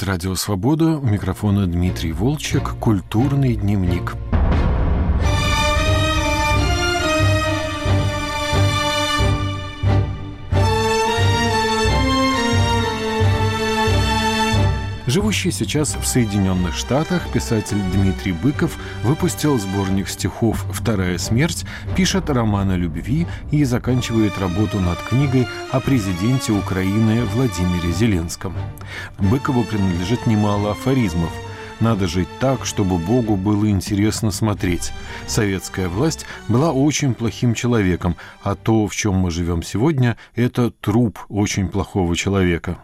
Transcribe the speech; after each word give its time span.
Радио 0.00 0.36
«Свобода», 0.36 0.96
у 0.96 1.04
микрофона 1.04 1.66
Дмитрий 1.66 2.12
Волчек, 2.12 2.76
«Культурный 2.80 3.56
дневник». 3.56 4.14
Живущий 15.12 15.50
сейчас 15.50 15.94
в 15.94 16.06
Соединенных 16.06 16.74
Штатах 16.74 17.28
писатель 17.28 17.76
Дмитрий 17.92 18.32
Быков 18.32 18.78
выпустил 19.02 19.58
сборник 19.58 20.08
стихов 20.08 20.64
«Вторая 20.72 21.18
смерть», 21.18 21.66
пишет 21.94 22.30
роман 22.30 22.70
о 22.70 22.78
любви 22.78 23.26
и 23.50 23.62
заканчивает 23.64 24.38
работу 24.38 24.80
над 24.80 24.98
книгой 25.00 25.46
о 25.70 25.80
президенте 25.80 26.52
Украины 26.52 27.26
Владимире 27.26 27.92
Зеленском. 27.92 28.56
Быкову 29.18 29.64
принадлежит 29.64 30.26
немало 30.26 30.70
афоризмов– 30.70 31.30
надо 31.80 32.06
жить 32.06 32.28
так, 32.38 32.64
чтобы 32.64 32.96
Богу 32.96 33.34
было 33.34 33.68
интересно 33.68 34.30
смотреть. 34.30 34.92
Советская 35.26 35.88
власть 35.88 36.26
была 36.46 36.70
очень 36.72 37.12
плохим 37.12 37.54
человеком, 37.54 38.16
а 38.44 38.54
то, 38.54 38.86
в 38.86 38.94
чем 38.94 39.16
мы 39.16 39.32
живем 39.32 39.64
сегодня, 39.64 40.16
это 40.36 40.70
труп 40.70 41.18
очень 41.28 41.68
плохого 41.68 42.14
человека. 42.14 42.78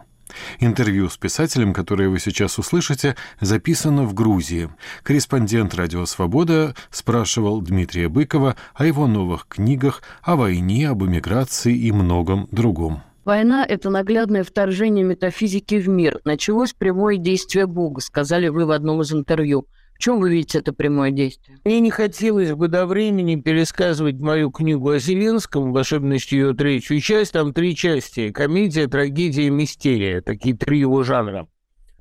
Интервью 0.59 1.09
с 1.09 1.17
писателем, 1.17 1.73
которое 1.73 2.09
вы 2.09 2.19
сейчас 2.19 2.57
услышите, 2.59 3.15
записано 3.39 4.03
в 4.03 4.13
Грузии. 4.13 4.69
Корреспондент 5.03 5.75
«Радио 5.75 6.05
Свобода» 6.05 6.75
спрашивал 6.91 7.61
Дмитрия 7.61 8.09
Быкова 8.09 8.55
о 8.73 8.85
его 8.85 9.07
новых 9.07 9.47
книгах, 9.47 10.01
о 10.21 10.35
войне, 10.35 10.89
об 10.89 11.03
эмиграции 11.03 11.75
и 11.75 11.91
многом 11.91 12.47
другом. 12.51 13.03
Война– 13.25 13.65
это 13.67 13.89
наглядное 13.89 14.43
вторжение 14.43 15.03
метафизики 15.03 15.75
в 15.75 15.87
мир. 15.87 16.19
Началось 16.23 16.73
прямое 16.73 17.17
действие 17.17 17.67
Бога, 17.67 18.01
сказали 18.01 18.47
вы 18.47 18.65
в 18.65 18.71
одном 18.71 19.01
из 19.01 19.11
интервью– 19.13 19.67
в 19.99 20.01
чем 20.01 20.21
вы 20.21 20.29
видите 20.29 20.59
это 20.59 20.71
прямое 20.71 21.11
действие? 21.11 21.57
Мне 21.65 21.81
не 21.81 21.91
хотелось 21.91 22.53
бы 22.53 22.69
до 22.69 22.85
времени 22.85 23.35
пересказывать 23.35 24.15
мою 24.15 24.49
книгу 24.49 24.91
о 24.91 24.97
Зеленском, 24.97 25.73
в 25.73 25.77
особенности 25.77 26.35
ее 26.35 26.53
третью 26.53 27.01
часть. 27.01 27.33
Там 27.33 27.53
три 27.53 27.75
части. 27.75 28.31
Комедия, 28.31 28.87
трагедия, 28.87 29.49
мистерия. 29.49 30.21
Такие 30.21 30.55
три 30.55 30.79
его 30.79 31.03
жанра. 31.03 31.49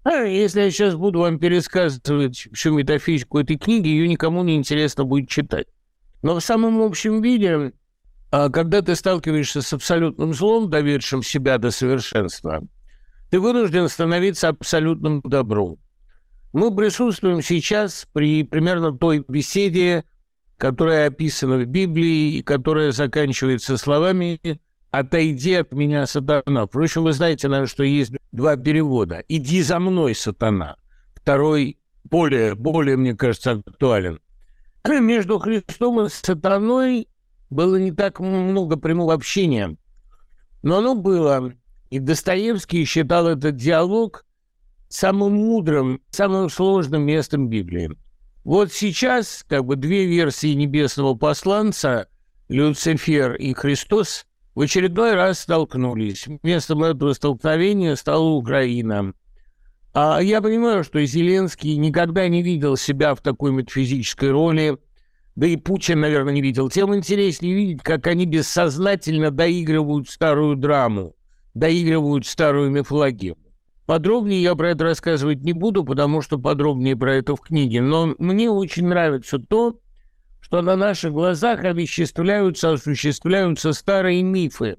А 0.04 0.22
если 0.22 0.60
я 0.60 0.70
сейчас 0.70 0.94
буду 0.94 1.18
вам 1.18 1.40
пересказывать 1.40 2.46
всю 2.52 2.72
метафизику 2.72 3.40
этой 3.40 3.58
книги, 3.58 3.88
ее 3.88 4.06
никому 4.06 4.44
не 4.44 4.54
интересно 4.54 5.02
будет 5.02 5.28
читать. 5.28 5.66
Но 6.22 6.36
в 6.36 6.40
самом 6.40 6.80
общем 6.82 7.20
виде, 7.20 7.72
а, 8.30 8.48
когда 8.48 8.80
ты 8.80 8.94
сталкиваешься 8.94 9.60
с 9.60 9.72
абсолютным 9.72 10.34
злом, 10.34 10.70
доведшим 10.70 11.24
себя 11.24 11.58
до 11.58 11.72
совершенства, 11.72 12.62
ты 13.30 13.40
вынужден 13.40 13.88
становиться 13.88 14.46
абсолютным 14.46 15.20
добром. 15.22 15.80
Мы 16.52 16.74
присутствуем 16.74 17.42
сейчас 17.42 18.06
при 18.12 18.42
примерно 18.42 18.96
той 18.96 19.24
беседе, 19.28 20.04
которая 20.56 21.08
описана 21.08 21.58
в 21.58 21.66
Библии 21.66 22.36
и 22.36 22.42
которая 22.42 22.92
заканчивается 22.92 23.76
словами 23.76 24.40
«Отойди 24.90 25.54
от 25.54 25.72
меня, 25.72 26.06
сатана». 26.06 26.66
Впрочем, 26.66 27.04
вы 27.04 27.12
знаете, 27.12 27.48
наверное, 27.48 27.68
что 27.68 27.84
есть 27.84 28.12
два 28.32 28.56
перевода. 28.56 29.22
«Иди 29.28 29.62
за 29.62 29.78
мной, 29.78 30.14
сатана». 30.14 30.76
Второй 31.14 31.78
более, 32.04 32.54
более, 32.54 32.96
мне 32.96 33.14
кажется, 33.14 33.62
актуален. 33.66 34.20
Между 34.86 35.38
Христом 35.38 36.00
и 36.00 36.08
сатаной 36.08 37.08
было 37.50 37.76
не 37.76 37.92
так 37.92 38.20
много 38.20 38.76
прямого 38.76 39.12
общения, 39.12 39.76
но 40.62 40.78
оно 40.78 40.94
было. 40.94 41.52
И 41.90 41.98
Достоевский 41.98 42.84
считал 42.84 43.28
этот 43.28 43.56
диалог 43.56 44.24
самым 44.88 45.34
мудрым, 45.34 46.00
самым 46.10 46.50
сложным 46.50 47.02
местом 47.02 47.48
Библии. 47.48 47.90
Вот 48.44 48.72
сейчас 48.72 49.44
как 49.46 49.64
бы 49.64 49.76
две 49.76 50.06
версии 50.06 50.54
небесного 50.54 51.14
посланца, 51.14 52.08
Люцифер 52.48 53.34
и 53.34 53.52
Христос, 53.52 54.26
в 54.54 54.60
очередной 54.62 55.14
раз 55.14 55.40
столкнулись. 55.40 56.26
Местом 56.42 56.82
этого 56.82 57.12
столкновения 57.12 57.94
стала 57.94 58.30
Украина. 58.30 59.12
А 59.94 60.20
я 60.20 60.40
понимаю, 60.40 60.84
что 60.84 61.04
Зеленский 61.04 61.76
никогда 61.76 62.26
не 62.28 62.42
видел 62.42 62.76
себя 62.76 63.14
в 63.14 63.20
такой 63.20 63.52
метафизической 63.52 64.30
роли, 64.30 64.78
да 65.36 65.46
и 65.46 65.56
Путин, 65.56 66.00
наверное, 66.00 66.32
не 66.32 66.42
видел. 66.42 66.68
Тем 66.68 66.94
интереснее 66.94 67.54
видеть, 67.54 67.82
как 67.82 68.06
они 68.06 68.26
бессознательно 68.26 69.30
доигрывают 69.30 70.08
старую 70.08 70.56
драму, 70.56 71.14
доигрывают 71.54 72.26
старую 72.26 72.70
мифологию. 72.70 73.36
Подробнее 73.88 74.42
я 74.42 74.54
про 74.54 74.72
это 74.72 74.84
рассказывать 74.84 75.40
не 75.40 75.54
буду, 75.54 75.82
потому 75.82 76.20
что 76.20 76.38
подробнее 76.38 76.94
про 76.94 77.14
это 77.14 77.34
в 77.34 77.40
книге. 77.40 77.80
Но 77.80 78.14
мне 78.18 78.50
очень 78.50 78.86
нравится 78.86 79.38
то, 79.38 79.80
что 80.42 80.60
на 80.60 80.76
наших 80.76 81.14
глазах 81.14 81.64
овеществляются, 81.64 82.72
осуществляются 82.72 83.72
старые 83.72 84.22
мифы, 84.22 84.76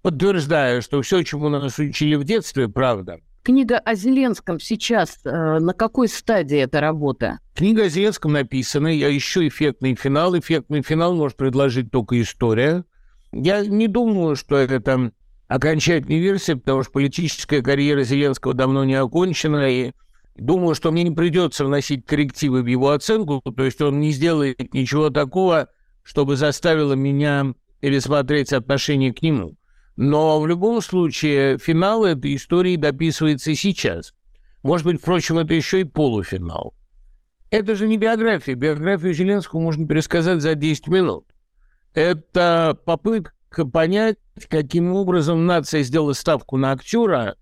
подтверждая, 0.00 0.80
что 0.80 1.02
все, 1.02 1.22
чему 1.22 1.50
нас 1.50 1.78
учили 1.78 2.14
в 2.14 2.24
детстве, 2.24 2.66
правда. 2.66 3.18
Книга 3.42 3.78
о 3.78 3.94
Зеленском 3.94 4.58
сейчас, 4.58 5.18
э, 5.22 5.58
на 5.58 5.74
какой 5.74 6.08
стадии 6.08 6.60
эта 6.60 6.80
работа? 6.80 7.40
Книга 7.54 7.82
о 7.82 7.88
Зеленском 7.90 8.32
написана, 8.32 8.88
я 8.88 9.14
ищу 9.14 9.46
эффектный 9.46 9.94
финал. 9.94 10.38
Эффектный 10.38 10.80
финал 10.80 11.14
может 11.14 11.36
предложить 11.36 11.90
только 11.90 12.18
история. 12.18 12.86
Я 13.32 13.66
не 13.66 13.86
думаю, 13.86 14.34
что 14.34 14.56
это 14.56 14.80
там 14.80 15.12
окончательной 15.50 16.20
версии, 16.20 16.52
потому 16.52 16.84
что 16.84 16.92
политическая 16.92 17.60
карьера 17.60 18.04
Зеленского 18.04 18.54
давно 18.54 18.84
не 18.84 18.94
окончена, 18.94 19.68
и 19.68 19.92
думаю, 20.36 20.76
что 20.76 20.92
мне 20.92 21.02
не 21.02 21.10
придется 21.10 21.64
вносить 21.64 22.06
коррективы 22.06 22.62
в 22.62 22.66
его 22.66 22.90
оценку, 22.90 23.42
то 23.42 23.64
есть 23.64 23.80
он 23.82 23.98
не 23.98 24.12
сделает 24.12 24.72
ничего 24.72 25.10
такого, 25.10 25.68
чтобы 26.04 26.36
заставило 26.36 26.92
меня 26.92 27.52
пересмотреть 27.80 28.52
отношение 28.52 29.12
к 29.12 29.22
нему. 29.22 29.56
Но 29.96 30.40
в 30.40 30.46
любом 30.46 30.80
случае 30.80 31.58
финал 31.58 32.04
этой 32.04 32.36
истории 32.36 32.76
дописывается 32.76 33.52
сейчас. 33.56 34.14
Может 34.62 34.86
быть, 34.86 35.00
впрочем, 35.00 35.38
это 35.38 35.52
еще 35.52 35.80
и 35.80 35.84
полуфинал. 35.84 36.74
Это 37.50 37.74
же 37.74 37.88
не 37.88 37.98
биография. 37.98 38.54
Биографию 38.54 39.12
Зеленского 39.14 39.58
можно 39.58 39.84
пересказать 39.84 40.42
за 40.42 40.54
10 40.54 40.86
минут. 40.86 41.26
Это 41.92 42.78
попытка 42.84 43.32
понять, 43.50 44.16
каким 44.48 44.92
образом 44.94 45.46
нация 45.46 45.82
сделала 45.82 46.12
ставку 46.12 46.56
на 46.56 46.72
актера, 46.72 47.36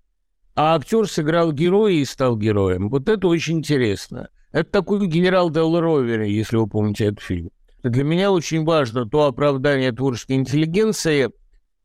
а 0.55 0.75
актер 0.75 1.07
сыграл 1.07 1.51
героя 1.53 1.93
и 1.93 2.05
стал 2.05 2.37
героем. 2.37 2.89
Вот 2.89 3.07
это 3.07 3.27
очень 3.27 3.59
интересно. 3.59 4.29
Это 4.51 4.69
такой 4.69 5.07
генерал 5.07 5.49
Дел 5.49 5.79
Ровер, 5.79 6.21
если 6.21 6.57
вы 6.57 6.67
помните 6.67 7.05
этот 7.05 7.21
фильм. 7.21 7.51
Для 7.83 8.03
меня 8.03 8.31
очень 8.31 8.65
важно 8.65 9.07
то 9.07 9.25
оправдание 9.25 9.91
творческой 9.91 10.33
интеллигенции, 10.33 11.29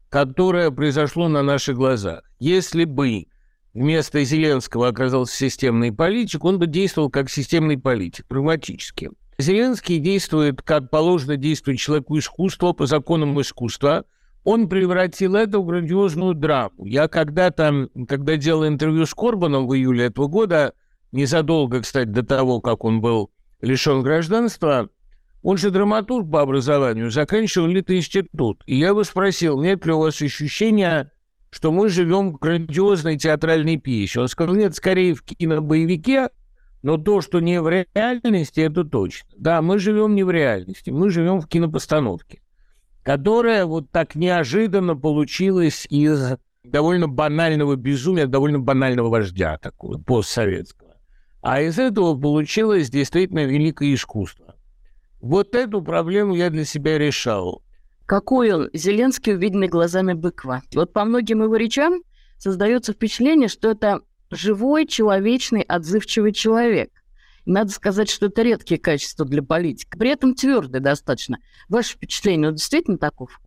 которое 0.09 0.71
произошло 0.71 1.29
на 1.29 1.43
наших 1.43 1.77
глазах. 1.77 2.23
Если 2.41 2.85
бы 2.85 3.27
вместо 3.75 4.25
Зеленского 4.25 4.89
оказался 4.89 5.37
системный 5.37 5.93
политик, 5.93 6.45
он 6.45 6.59
бы 6.59 6.67
действовал 6.67 7.11
как 7.11 7.31
системный 7.31 7.79
политик, 7.79 8.27
прагматически. 8.27 9.11
Зеленский 9.39 9.99
действует, 9.99 10.63
как 10.63 10.91
положено 10.91 11.37
действовать 11.37 11.81
человеку 11.81 12.19
искусства, 12.19 12.73
по 12.73 12.87
законам 12.87 13.41
искусства, 13.41 14.05
он 14.45 14.69
превратил 14.69 15.35
это 15.35 15.59
в 15.59 15.67
грандиозную 15.67 16.35
драму. 16.35 16.85
Я 16.85 17.09
когда-то, 17.09 17.89
когда 18.07 18.37
делал 18.37 18.67
интервью 18.67 19.07
с 19.07 19.15
Корбаном 19.15 19.67
в 19.67 19.75
июле 19.75 20.07
этого 20.07 20.29
года, 20.29 20.75
незадолго, 21.13 21.81
кстати, 21.81 22.09
до 22.09 22.23
того, 22.25 22.61
как 22.61 22.85
он 22.85 23.01
был 23.01 23.31
лишен 23.61 24.03
гражданства, 24.03 24.91
он 25.43 25.57
же 25.57 25.71
драматург 25.71 26.31
по 26.31 26.43
образованию, 26.43 27.11
заканчивал 27.11 27.67
Литинститут. 27.67 28.63
И 28.67 28.77
я 28.77 28.89
его 28.89 29.05
спросил, 29.05 29.61
нет 29.61 29.85
ли 29.87 29.93
у 29.93 30.01
вас 30.01 30.21
ощущения, 30.21 31.11
что 31.51 31.73
мы 31.73 31.89
живем 31.89 32.33
в 32.33 32.39
грандиозной 32.39 33.17
театральной 33.17 33.79
пьесе? 33.79 34.21
Он 34.21 34.29
сказал, 34.29 34.55
нет, 34.55 34.75
скорее 34.75 35.15
в 35.15 35.23
кинобоевике, 35.23 36.29
но 36.85 36.97
то, 36.97 37.21
что 37.21 37.41
не 37.41 37.61
в 37.61 37.69
реальности, 37.69 38.61
это 38.61 38.85
точно. 38.85 39.29
Да, 39.37 39.61
мы 39.61 39.81
живем 39.81 40.15
не 40.15 40.23
в 40.23 40.31
реальности, 40.31 40.91
мы 40.91 41.11
живем 41.11 41.41
в 41.41 41.49
кинопостановке 41.49 42.41
которая 43.05 43.67
вот 43.67 43.91
так 43.91 44.17
неожиданно 44.17 44.97
получилась 44.97 45.87
из 45.91 46.39
довольно 46.65 47.07
банального 47.07 47.77
безумия, 47.77 48.27
довольно 48.27 48.59
банального 48.59 49.11
вождя 49.11 49.59
такого, 49.59 49.99
постсоветского. 49.99 50.97
А 51.43 51.61
из 51.61 51.79
этого 51.79 52.19
получилось 52.19 52.89
действительно 52.89 53.45
великое 53.45 53.93
искусство. 53.95 54.57
Вот 55.21 55.55
эту 55.55 55.83
проблему 55.83 56.35
я 56.35 56.49
для 56.49 56.65
себя 56.65 56.99
решал. 56.99 57.63
Какой 58.07 58.53
он, 58.53 58.71
Зеленский, 58.73 59.35
увиденный 59.35 59.69
глазами 59.69 60.15
быква. 60.15 60.63
Вот 60.75 60.93
по 60.93 61.05
многим 61.05 61.43
его 61.43 61.57
речам 61.57 62.03
создается 62.39 62.95
впечатление, 62.95 63.49
что 63.49 63.71
это 63.71 64.01
живой, 64.35 64.87
человечный, 64.87 65.63
отзывчивый 65.63 66.33
человек. 66.33 66.91
Надо 67.47 67.71
сказать, 67.71 68.11
что 68.11 68.27
это 68.27 68.43
редкие 68.43 68.81
качества 68.81 69.27
для 69.27 69.43
политика. 69.43 69.99
При 69.99 70.11
этом 70.11 70.35
твердый 70.35 70.81
достаточно. 70.81 71.39
Ваше 71.69 71.95
впечатление, 71.95 72.49
он 72.49 72.55
действительно 72.55 72.99
таков? 72.99 73.41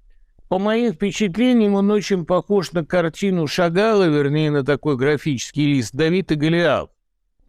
По 0.50 0.60
моим 0.60 0.94
впечатлениям, 0.94 1.74
он 1.76 1.92
очень 1.92 2.26
похож 2.26 2.72
на 2.72 2.86
картину 2.86 3.48
Шагала, 3.48 4.08
вернее, 4.08 4.52
на 4.52 4.64
такой 4.64 4.96
графический 4.96 5.66
лист 5.66 5.94
«Давид 5.94 6.32
и 6.32 6.36
Голиаф». 6.36 6.90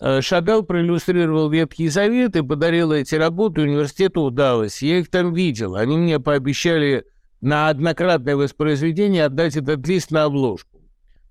Э, 0.00 0.20
Шагал 0.20 0.62
проиллюстрировал 0.64 1.50
Ветхий 1.50 1.88
Завет 1.88 2.34
и 2.34 2.42
подарил 2.42 2.92
эти 2.92 3.14
работы 3.14 3.62
университету 3.62 4.26
в 4.26 4.30
Далласе. 4.32 4.88
Я 4.88 4.98
их 4.98 5.10
там 5.10 5.32
видел. 5.32 5.76
Они 5.76 5.96
мне 5.96 6.18
пообещали 6.18 7.04
на 7.40 7.68
однократное 7.68 8.36
воспроизведение 8.36 9.24
отдать 9.24 9.56
этот 9.56 9.86
лист 9.86 10.10
на 10.10 10.24
обложку. 10.24 10.80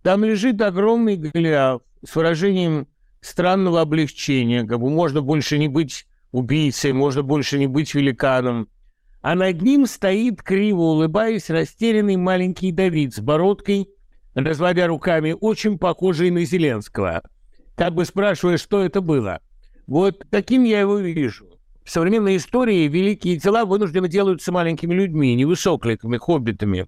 Там 0.03 0.23
лежит 0.23 0.61
огромный 0.61 1.17
Голиаф 1.17 1.81
с 2.07 2.15
выражением 2.15 2.87
странного 3.21 3.81
облегчения, 3.81 4.63
как 4.65 4.79
бы 4.79 4.89
можно 4.89 5.21
больше 5.21 5.57
не 5.57 5.67
быть 5.67 6.07
убийцей, 6.31 6.93
можно 6.93 7.23
больше 7.23 7.59
не 7.59 7.67
быть 7.67 7.93
великаном 7.93 8.69
а 9.27 9.35
над 9.35 9.61
ним 9.61 9.85
стоит, 9.87 10.41
криво 10.41 10.83
улыбаясь, 10.83 11.49
растерянный 11.49 12.15
маленький 12.15 12.71
Давид 12.71 13.13
с 13.13 13.19
бородкой, 13.19 13.89
разводя 14.35 14.87
руками, 14.87 15.35
очень 15.37 15.77
похожий 15.77 16.29
на 16.29 16.45
Зеленского. 16.45 17.23
Как 17.75 17.93
бы 17.93 18.05
спрашивая, 18.05 18.57
что 18.57 18.81
это 18.81 19.01
было. 19.01 19.41
Вот 19.85 20.25
таким 20.29 20.63
я 20.63 20.79
его 20.79 20.97
вижу. 20.99 21.45
В 21.83 21.91
современной 21.91 22.37
истории 22.37 22.87
великие 22.87 23.37
тела 23.37 23.65
вынуждены 23.65 24.07
делаются 24.07 24.53
маленькими 24.53 24.93
людьми, 24.93 25.35
невысокликами, 25.35 26.15
хоббитами. 26.15 26.87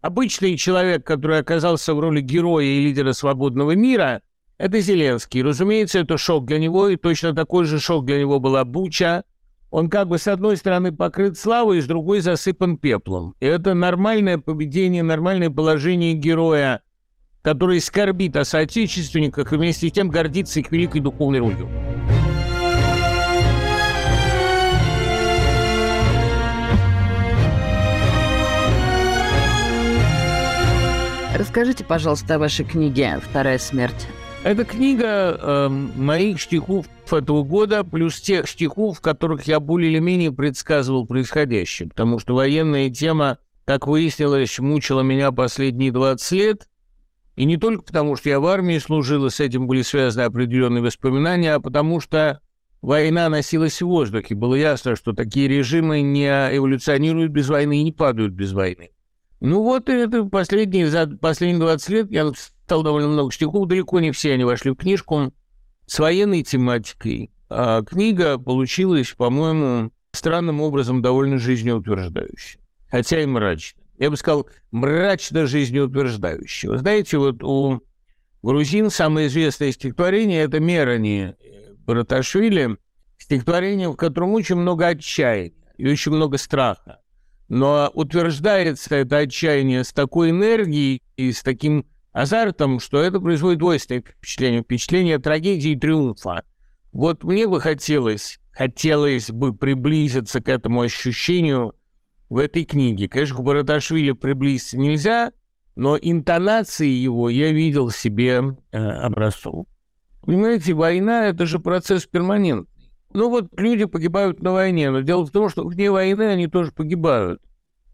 Обычный 0.00 0.56
человек, 0.56 1.04
который 1.04 1.40
оказался 1.40 1.92
в 1.94 1.98
роли 1.98 2.20
героя 2.20 2.66
и 2.66 2.84
лидера 2.84 3.12
свободного 3.12 3.74
мира, 3.74 4.22
это 4.58 4.80
Зеленский. 4.80 5.42
Разумеется, 5.42 6.00
это 6.00 6.16
шок 6.18 6.46
для 6.46 6.58
него, 6.58 6.88
и 6.88 6.96
точно 6.96 7.34
такой 7.34 7.64
же 7.64 7.80
шок 7.80 8.04
для 8.04 8.18
него 8.18 8.40
была 8.40 8.64
Буча, 8.64 9.24
он 9.70 9.90
как 9.90 10.06
бы 10.06 10.18
с 10.18 10.28
одной 10.28 10.56
стороны 10.56 10.92
покрыт 10.92 11.36
славой, 11.36 11.80
с 11.80 11.86
другой 11.86 12.20
засыпан 12.20 12.76
пеплом. 12.76 13.34
И 13.40 13.46
это 13.46 13.74
нормальное 13.74 14.38
поведение, 14.38 15.02
нормальное 15.02 15.50
положение 15.50 16.14
героя, 16.14 16.82
который 17.42 17.80
скорбит 17.80 18.36
о 18.36 18.44
соотечественниках 18.44 19.52
и 19.52 19.56
вместе 19.56 19.88
с 19.88 19.92
тем 19.92 20.10
гордится 20.10 20.60
их 20.60 20.70
великой 20.70 21.00
духовной 21.00 21.40
ролью. 21.40 21.68
Расскажите, 31.36 31.84
пожалуйста, 31.84 32.36
о 32.36 32.38
вашей 32.38 32.64
книге 32.64 33.18
«Вторая 33.20 33.58
смерть». 33.58 34.06
Это 34.44 34.66
книга 34.66 35.38
э, 35.40 35.68
моих 35.68 36.38
стихов 36.38 36.84
этого 37.10 37.44
года, 37.44 37.82
плюс 37.82 38.20
тех 38.20 38.46
стихов, 38.46 38.98
в 38.98 39.00
которых 39.00 39.44
я 39.44 39.58
более 39.58 39.90
или 39.90 40.00
менее 40.00 40.32
предсказывал 40.32 41.06
происходящее. 41.06 41.88
Потому 41.88 42.18
что 42.18 42.34
военная 42.34 42.90
тема, 42.90 43.38
как 43.64 43.86
выяснилось, 43.86 44.58
мучила 44.58 45.00
меня 45.00 45.32
последние 45.32 45.92
20 45.92 46.32
лет. 46.32 46.68
И 47.36 47.46
не 47.46 47.56
только 47.56 47.84
потому, 47.84 48.16
что 48.16 48.28
я 48.28 48.38
в 48.38 48.46
армии 48.46 48.76
служил, 48.76 49.24
и 49.24 49.30
с 49.30 49.40
этим 49.40 49.66
были 49.66 49.80
связаны 49.80 50.24
определенные 50.24 50.82
воспоминания, 50.82 51.54
а 51.54 51.60
потому 51.60 52.00
что 52.00 52.40
война 52.82 53.30
носилась 53.30 53.80
в 53.80 53.86
воздухе. 53.86 54.34
Было 54.34 54.56
ясно, 54.56 54.94
что 54.94 55.14
такие 55.14 55.48
режимы 55.48 56.02
не 56.02 56.28
эволюционируют 56.28 57.32
без 57.32 57.48
войны 57.48 57.80
и 57.80 57.84
не 57.84 57.92
падают 57.92 58.34
без 58.34 58.52
войны. 58.52 58.90
Ну 59.40 59.62
вот 59.62 59.88
это 59.88 60.24
последние, 60.24 60.88
за 60.88 61.06
последние 61.06 61.60
20 61.60 61.88
лет 61.88 62.10
я 62.10 62.30
стал 62.64 62.82
довольно 62.82 63.08
много 63.08 63.32
стихов, 63.32 63.68
далеко 63.68 64.00
не 64.00 64.10
все 64.10 64.32
они 64.32 64.44
вошли 64.44 64.70
в 64.70 64.76
книжку 64.76 65.32
с 65.86 65.98
военной 65.98 66.42
тематикой. 66.42 67.30
А 67.50 67.82
книга 67.82 68.38
получилась, 68.38 69.12
по-моему, 69.12 69.92
странным 70.12 70.60
образом 70.60 71.02
довольно 71.02 71.38
жизнеутверждающей, 71.38 72.60
хотя 72.88 73.22
и 73.22 73.26
мрачной. 73.26 73.84
Я 73.98 74.10
бы 74.10 74.16
сказал, 74.16 74.48
мрачно 74.70 75.46
жизнеутверждающей. 75.46 76.70
Вы 76.70 76.78
знаете, 76.78 77.18
вот 77.18 77.42
у 77.44 77.82
грузин 78.42 78.90
самое 78.90 79.28
известное 79.28 79.70
стихотворение– 79.72 80.42
это 80.44 80.58
«Мерани» 80.58 81.34
Бараташвили, 81.86 82.78
стихотворение, 83.18 83.90
в 83.90 83.96
котором 83.96 84.32
очень 84.32 84.56
много 84.56 84.88
отчаяния 84.88 85.52
и 85.76 85.86
очень 85.86 86.12
много 86.12 86.38
страха. 86.38 87.00
Но 87.48 87.90
утверждается 87.92 88.96
это 88.96 89.18
отчаяние 89.18 89.84
с 89.84 89.92
такой 89.92 90.30
энергией 90.30 91.02
и 91.16 91.30
с 91.30 91.42
таким 91.42 91.84
азартом, 92.14 92.80
что 92.80 93.02
это 93.02 93.20
производит 93.20 93.58
двойственное 93.58 94.00
впечатление. 94.00 94.62
Впечатление 94.62 95.18
трагедии 95.18 95.72
и 95.72 95.78
триумфа. 95.78 96.44
Вот 96.92 97.24
мне 97.24 97.46
бы 97.46 97.60
хотелось, 97.60 98.38
хотелось 98.52 99.30
бы 99.30 99.54
приблизиться 99.54 100.40
к 100.40 100.48
этому 100.48 100.80
ощущению 100.80 101.74
в 102.30 102.38
этой 102.38 102.64
книге. 102.64 103.08
Конечно, 103.08 103.36
к 103.36 103.42
Бараташвили 103.42 104.12
приблизиться 104.12 104.78
нельзя, 104.78 105.32
но 105.74 105.98
интонации 106.00 106.88
его 106.88 107.28
я 107.28 107.52
видел 107.52 107.90
себе 107.90 108.56
э, 108.70 108.78
образцов. 108.78 109.66
Понимаете, 110.22 110.72
война– 110.72 111.26
это 111.28 111.46
же 111.46 111.58
процесс 111.58 112.06
перманентный. 112.06 112.70
Ну 113.12 113.28
вот 113.28 113.48
люди 113.58 113.84
погибают 113.84 114.40
на 114.40 114.52
войне, 114.52 114.90
но 114.90 115.00
дело 115.00 115.26
в 115.26 115.30
том, 115.30 115.48
что 115.48 115.66
вне 115.66 115.90
войны 115.90 116.22
они 116.22 116.46
тоже 116.46 116.70
погибают. 116.70 117.42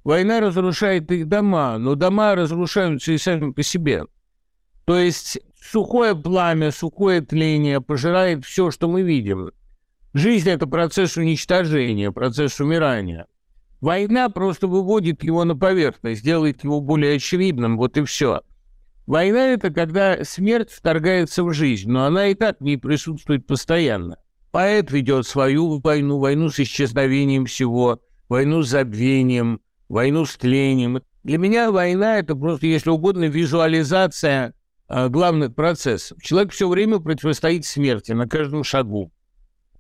Война 0.02 0.40
разрушает 0.40 1.10
их 1.12 1.28
дома, 1.28 1.76
но 1.78 1.94
дома 1.94 2.34
разрушаются 2.34 3.12
и 3.12 3.18
сами 3.18 3.52
по 3.52 3.62
себе. 3.62 4.04
То 4.86 4.98
есть 4.98 5.38
сухое 5.60 6.16
пламя, 6.16 6.70
сухое 6.70 7.20
тление 7.20 7.80
пожирает 7.80 8.44
все, 8.44 8.70
что 8.70 8.88
мы 8.88 9.02
видим. 9.02 9.50
Жизнь– 10.14 10.48
это 10.50 10.66
процесс 10.66 11.16
уничтожения, 11.16 12.10
процесс 12.10 12.58
умирания. 12.60 13.26
Война 13.80 14.28
просто 14.30 14.66
выводит 14.66 15.22
его 15.22 15.44
на 15.44 15.54
поверхность, 15.54 16.24
делает 16.24 16.64
его 16.64 16.80
более 16.80 17.16
очевидным, 17.16 17.76
вот 17.76 17.96
и 17.96 18.04
все. 18.04 18.40
Война– 19.06 19.48
это 19.48 19.70
когда 19.70 20.24
смерть 20.24 20.70
вторгается 20.70 21.44
в 21.44 21.52
жизнь, 21.52 21.90
но 21.90 22.04
она 22.04 22.28
и 22.28 22.34
так 22.34 22.58
в 22.58 22.64
ней 22.64 22.78
присутствует 22.78 23.46
постоянно. 23.46 24.16
Поэт 24.50 24.90
ведет 24.90 25.26
свою 25.26 25.78
войну, 25.78 26.18
войну 26.18 26.48
с 26.48 26.58
исчезновением 26.58 27.44
всего, 27.44 28.00
войну 28.28 28.62
с 28.62 28.70
забвением– 28.70 29.60
войну 29.90 30.24
с 30.24 30.36
тлением. 30.36 31.02
Для 31.24 31.36
меня 31.36 31.70
война– 31.70 32.18
это 32.20 32.34
просто, 32.34 32.66
если 32.66 32.88
угодно, 32.88 33.24
визуализация 33.24 34.54
э, 34.88 35.08
главных 35.08 35.54
процессов. 35.54 36.22
Человек 36.22 36.52
все 36.52 36.68
время 36.68 37.00
противостоит 37.00 37.66
смерти 37.66 38.12
на 38.12 38.26
каждом 38.26 38.64
шагу. 38.64 39.12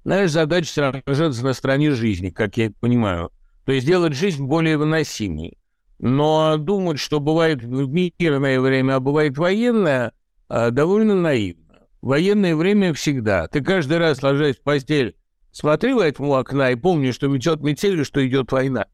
Наша 0.04 0.28
задача 0.28 1.02
сражаться 1.04 1.44
на 1.44 1.54
стороне 1.54 1.92
жизни, 1.92 2.30
как 2.30 2.56
я 2.56 2.72
понимаю. 2.80 3.30
То 3.64 3.72
есть 3.72 3.86
сделать 3.86 4.14
жизнь 4.14 4.44
более 4.44 4.76
выносимой. 4.76 5.56
Но 5.98 6.56
думать, 6.58 6.98
что 6.98 7.20
бывает 7.20 7.62
мирное 7.62 8.60
время, 8.60 8.96
а 8.96 9.00
бывает 9.00 9.38
военное, 9.38 10.12
э, 10.48 10.70
довольно 10.70 11.14
наивно. 11.14 11.78
Военное 12.02 12.56
время 12.56 12.94
всегда. 12.94 13.46
Ты 13.46 13.62
каждый 13.62 13.98
раз, 13.98 14.22
ложась 14.22 14.56
в 14.56 14.62
постель, 14.62 15.14
смотри 15.52 15.92
в 15.92 15.98
этому 15.98 16.34
окна 16.34 16.72
и 16.72 16.74
помни, 16.74 17.12
что 17.12 17.28
метет 17.28 17.60
метель 17.60 18.04
что 18.04 18.26
идет 18.26 18.50
война 18.50 18.86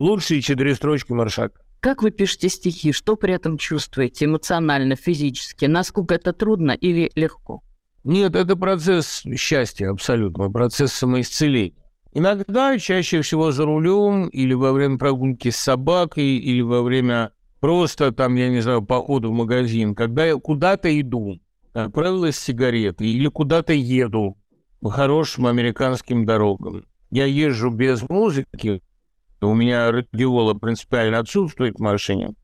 лучшие 0.00 0.40
четыре 0.40 0.74
строчки 0.74 1.12
Маршака. 1.12 1.60
Как 1.78 2.02
вы 2.02 2.10
пишете 2.10 2.48
стихи? 2.48 2.92
Что 2.92 3.16
при 3.16 3.32
этом 3.32 3.56
чувствуете 3.56 4.24
эмоционально, 4.24 4.96
физически? 4.96 5.66
Насколько 5.66 6.16
это 6.16 6.32
трудно 6.32 6.72
или 6.72 7.10
легко? 7.14 7.62
Нет, 8.02 8.34
это 8.34 8.56
процесс 8.56 9.22
счастья 9.36 9.90
абсолютно, 9.90 10.50
процесс 10.50 10.92
самоисцеления. 10.92 11.74
Иногда, 12.12 12.76
чаще 12.78 13.22
всего 13.22 13.52
за 13.52 13.64
рулем, 13.64 14.26
или 14.28 14.52
во 14.52 14.72
время 14.72 14.98
прогулки 14.98 15.50
с 15.50 15.56
собакой, 15.56 16.36
или 16.38 16.60
во 16.60 16.82
время 16.82 17.30
просто, 17.60 18.10
там, 18.10 18.34
я 18.34 18.48
не 18.48 18.60
знаю, 18.60 18.82
похода 18.82 19.28
в 19.28 19.32
магазин, 19.32 19.94
когда 19.94 20.26
я 20.26 20.34
куда-то 20.36 21.00
иду, 21.00 21.40
как 21.72 21.92
правило, 21.92 22.32
с 22.32 22.38
сигаретой, 22.38 23.06
или 23.06 23.28
куда-то 23.28 23.72
еду 23.72 24.36
по 24.80 24.90
хорошим 24.90 25.46
американским 25.46 26.26
дорогам. 26.26 26.84
Я 27.10 27.26
езжу 27.26 27.70
без 27.70 28.02
музыки, 28.08 28.82
у 29.48 29.54
меня 29.54 29.90
радиола 29.90 30.54
принципиально 30.54 31.18
отсутствует 31.18 31.76
в 31.76 31.80
машине, 31.80 32.34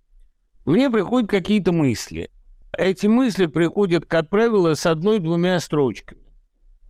мне 0.65 0.91
приходят 0.91 1.31
какие-то 1.31 1.73
мысли. 1.73 2.31
Эти 2.76 3.07
мысли 3.07 3.47
приходят, 3.47 4.05
как 4.07 4.29
правило, 4.29 4.75
с 4.75 4.85
одной-двумя 4.85 5.61
строчками. 5.61 6.21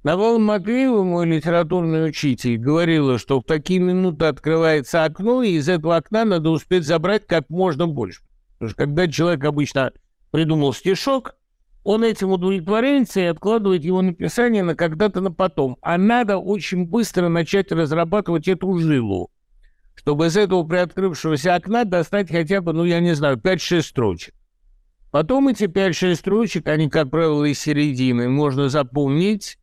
Навал 0.02 0.38
Матвеева, 0.38 1.02
мой 1.02 1.26
литературный 1.26 2.08
учитель, 2.08 2.56
говорила, 2.56 3.18
что 3.18 3.40
в 3.40 3.44
такие 3.44 3.80
минуты 3.80 4.26
открывается 4.26 5.04
окно, 5.04 5.42
и 5.42 5.52
из 5.52 5.68
этого 5.68 5.96
окна 5.96 6.24
надо 6.24 6.50
успеть 6.50 6.86
забрать 6.86 7.26
как 7.26 7.50
можно 7.50 7.86
больше. 7.86 8.22
Потому 8.54 8.70
что 8.70 8.78
когда 8.78 9.08
человек 9.08 9.44
обычно 9.44 9.92
придумал 10.30 10.72
стишок, 10.72 11.36
он 11.82 12.02
этим 12.02 12.30
удовлетворяется 12.30 13.20
и 13.20 13.24
откладывает 13.24 13.84
его 13.84 14.00
написание 14.00 14.62
на 14.62 14.74
когда-то 14.74 15.20
на 15.20 15.32
потом. 15.32 15.76
А 15.82 15.98
надо 15.98 16.38
очень 16.38 16.86
быстро 16.86 17.28
начать 17.28 17.70
разрабатывать 17.70 18.48
эту 18.48 18.78
жилу 18.78 19.30
чтобы 19.96 20.26
из 20.26 20.36
этого 20.36 20.62
приоткрывшегося 20.62 21.56
окна 21.56 21.84
достать 21.84 22.30
хотя 22.30 22.60
бы, 22.60 22.72
ну, 22.72 22.84
я 22.84 23.00
не 23.00 23.14
знаю, 23.14 23.36
5-6 23.36 23.82
строчек. 23.82 24.34
Потом 25.10 25.48
эти 25.48 25.64
5-6 25.64 26.14
строчек, 26.14 26.68
они, 26.68 26.88
как 26.88 27.10
правило, 27.10 27.44
из 27.44 27.58
середины, 27.58 28.28
можно 28.28 28.68
запомнить, 28.68 29.58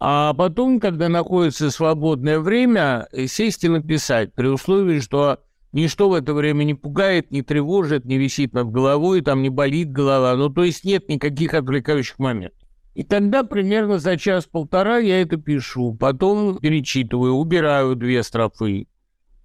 а 0.00 0.32
потом, 0.34 0.78
когда 0.78 1.08
находится 1.08 1.70
свободное 1.70 2.38
время, 2.38 3.08
сесть 3.26 3.64
и 3.64 3.68
написать, 3.68 4.32
при 4.34 4.46
условии, 4.46 5.00
что 5.00 5.40
ничто 5.72 6.08
в 6.08 6.14
это 6.14 6.34
время 6.34 6.64
не 6.64 6.74
пугает, 6.74 7.30
не 7.30 7.42
тревожит, 7.42 8.04
не 8.04 8.18
висит 8.18 8.52
над 8.52 8.70
головой, 8.70 9.22
там 9.22 9.42
не 9.42 9.48
болит 9.48 9.90
голова, 9.90 10.36
ну, 10.36 10.50
то 10.50 10.62
есть 10.62 10.84
нет 10.84 11.08
никаких 11.08 11.54
отвлекающих 11.54 12.18
моментов. 12.18 12.58
И 12.94 13.02
тогда 13.04 13.44
примерно 13.44 13.98
за 13.98 14.16
час-полтора 14.16 14.98
я 14.98 15.20
это 15.20 15.36
пишу, 15.36 15.94
потом 15.94 16.58
перечитываю, 16.58 17.34
убираю 17.34 17.94
две 17.96 18.22
строфы. 18.22 18.86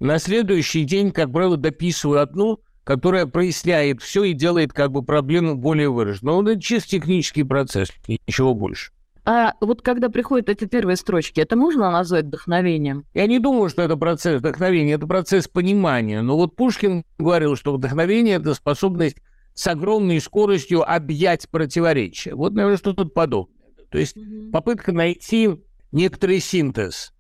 На 0.04 0.20
следующий 0.20 0.84
день, 0.84 1.14
как 1.14 1.32
правило, 1.32 1.56
дописываю 1.56 2.22
одну, 2.22 2.60
которая 2.84 3.26
проясняет 3.26 4.02
все 4.02 4.26
и 4.26 4.34
делает 4.34 4.74
как 4.74 4.92
бы 4.92 5.02
проблему 5.02 5.56
более 5.56 5.90
выраженной. 5.90 6.34
Ну, 6.34 6.42
это 6.46 6.60
чисто 6.60 6.90
технический 6.90 7.44
процесс, 7.44 7.88
ничего 8.06 8.54
больше. 8.54 8.92
А 9.24 9.54
вот 9.62 9.82
когда 9.82 10.10
приходят 10.10 10.50
эти 10.50 10.66
первые 10.66 10.98
строчки, 10.98 11.40
это 11.40 11.56
можно 11.56 11.90
назвать 11.90 12.26
вдохновением? 12.26 13.06
Я 13.14 13.28
не 13.28 13.40
думаю, 13.40 13.70
что 13.70 13.82
это 13.82 13.96
процесс 13.96 14.42
вдохновения, 14.42 14.96
это 14.96 15.08
процесс 15.08 15.48
понимания. 15.48 16.22
Но 16.22 16.36
вот 16.36 16.58
Пушкин 16.58 17.06
говорил, 17.18 17.56
что 17.56 17.74
вдохновение– 17.74 18.36
это 18.42 18.56
способность 18.56 19.22
с 19.54 19.66
огромной 19.68 20.20
скоростью 20.20 20.84
объять 20.84 21.48
противоречия. 21.48 22.36
Вот, 22.36 22.52
наверное, 22.52 22.76
что 22.76 22.92
тут 22.92 23.14
подобное. 23.14 23.56
То 23.90 24.00
есть 24.00 24.18
попытка 24.52 24.92
найти 24.92 25.64
некоторый 25.94 26.42
синтез. 26.42 27.14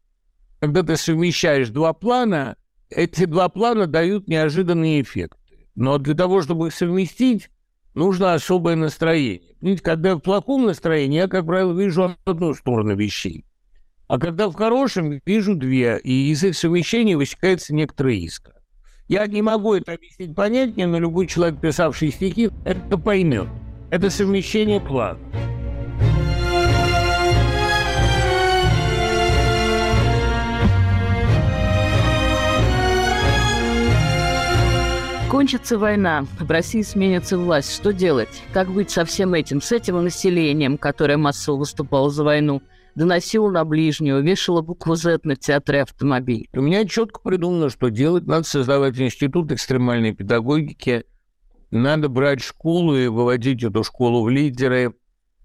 Когда 0.59 0.83
ты 0.83 0.97
совмещаешь 0.97 1.69
два 1.69 1.93
плана, 1.93 2.57
эти 2.95 3.25
два 3.25 3.49
плана 3.49 3.87
дают 3.87 4.27
неожиданный 4.27 5.01
эффект. 5.01 5.37
Но 5.75 5.97
для 5.97 6.13
того, 6.13 6.41
чтобы 6.41 6.67
их 6.67 6.73
совместить, 6.73 7.49
нужно 7.93 8.33
особое 8.33 8.75
настроение. 8.75 9.41
Видите, 9.61 9.83
когда 9.83 10.09
я 10.09 10.15
в 10.15 10.19
плохом 10.19 10.65
настроении, 10.65 11.17
я, 11.17 11.27
как 11.27 11.45
правило, 11.45 11.77
вижу 11.77 12.15
одну 12.25 12.53
сторону 12.53 12.95
вещей. 12.95 13.45
А 14.07 14.19
когда 14.19 14.49
в 14.49 14.53
хорошем, 14.53 15.19
вижу 15.25 15.55
две, 15.55 15.99
и 16.03 16.31
из 16.31 16.43
их 16.43 16.55
совмещения 16.55 17.17
высекается 17.17 17.73
некоторая 17.73 18.15
искра. 18.15 18.53
Я 19.07 19.25
не 19.27 19.41
могу 19.41 19.73
это 19.73 19.93
объяснить 19.93 20.35
понятнее, 20.35 20.87
но 20.87 20.99
любой 20.99 21.27
человек, 21.27 21.59
писавший 21.59 22.11
стихи, 22.11 22.49
это 22.65 22.97
поймет. 22.97 23.47
Это 23.89 24.09
совмещение 24.09 24.79
планов. 24.79 25.19
Кончится 35.33 35.79
война, 35.79 36.27
в 36.39 36.51
России 36.51 36.83
сменится 36.83 37.39
власть. 37.39 37.73
Что 37.73 37.91
делать? 37.91 38.43
Как 38.53 38.69
быть 38.69 38.91
со 38.91 39.03
всем 39.03 39.33
этим? 39.33 39.63
С 39.63 39.71
этим 39.71 40.03
населением, 40.03 40.77
которое 40.77 41.17
массово 41.17 41.57
выступало 41.57 42.11
за 42.11 42.23
войну, 42.23 42.61
доносило 42.93 43.49
на 43.49 43.65
ближнюю, 43.65 44.21
вешало 44.21 44.61
букву 44.61 44.93
Z 44.93 45.21
на 45.23 45.35
театре 45.35 45.81
автомобиль. 45.81 46.47
У 46.53 46.61
меня 46.61 46.85
четко 46.85 47.19
придумано, 47.19 47.71
что 47.71 47.89
делать. 47.89 48.27
Надо 48.27 48.43
создавать 48.43 48.99
институт 48.99 49.51
экстремальной 49.51 50.13
педагогики. 50.13 51.03
Надо 51.71 52.09
брать 52.09 52.43
школу 52.43 52.95
и 52.95 53.07
выводить 53.07 53.63
эту 53.63 53.83
школу 53.83 54.21
в 54.21 54.29
лидеры. 54.29 54.93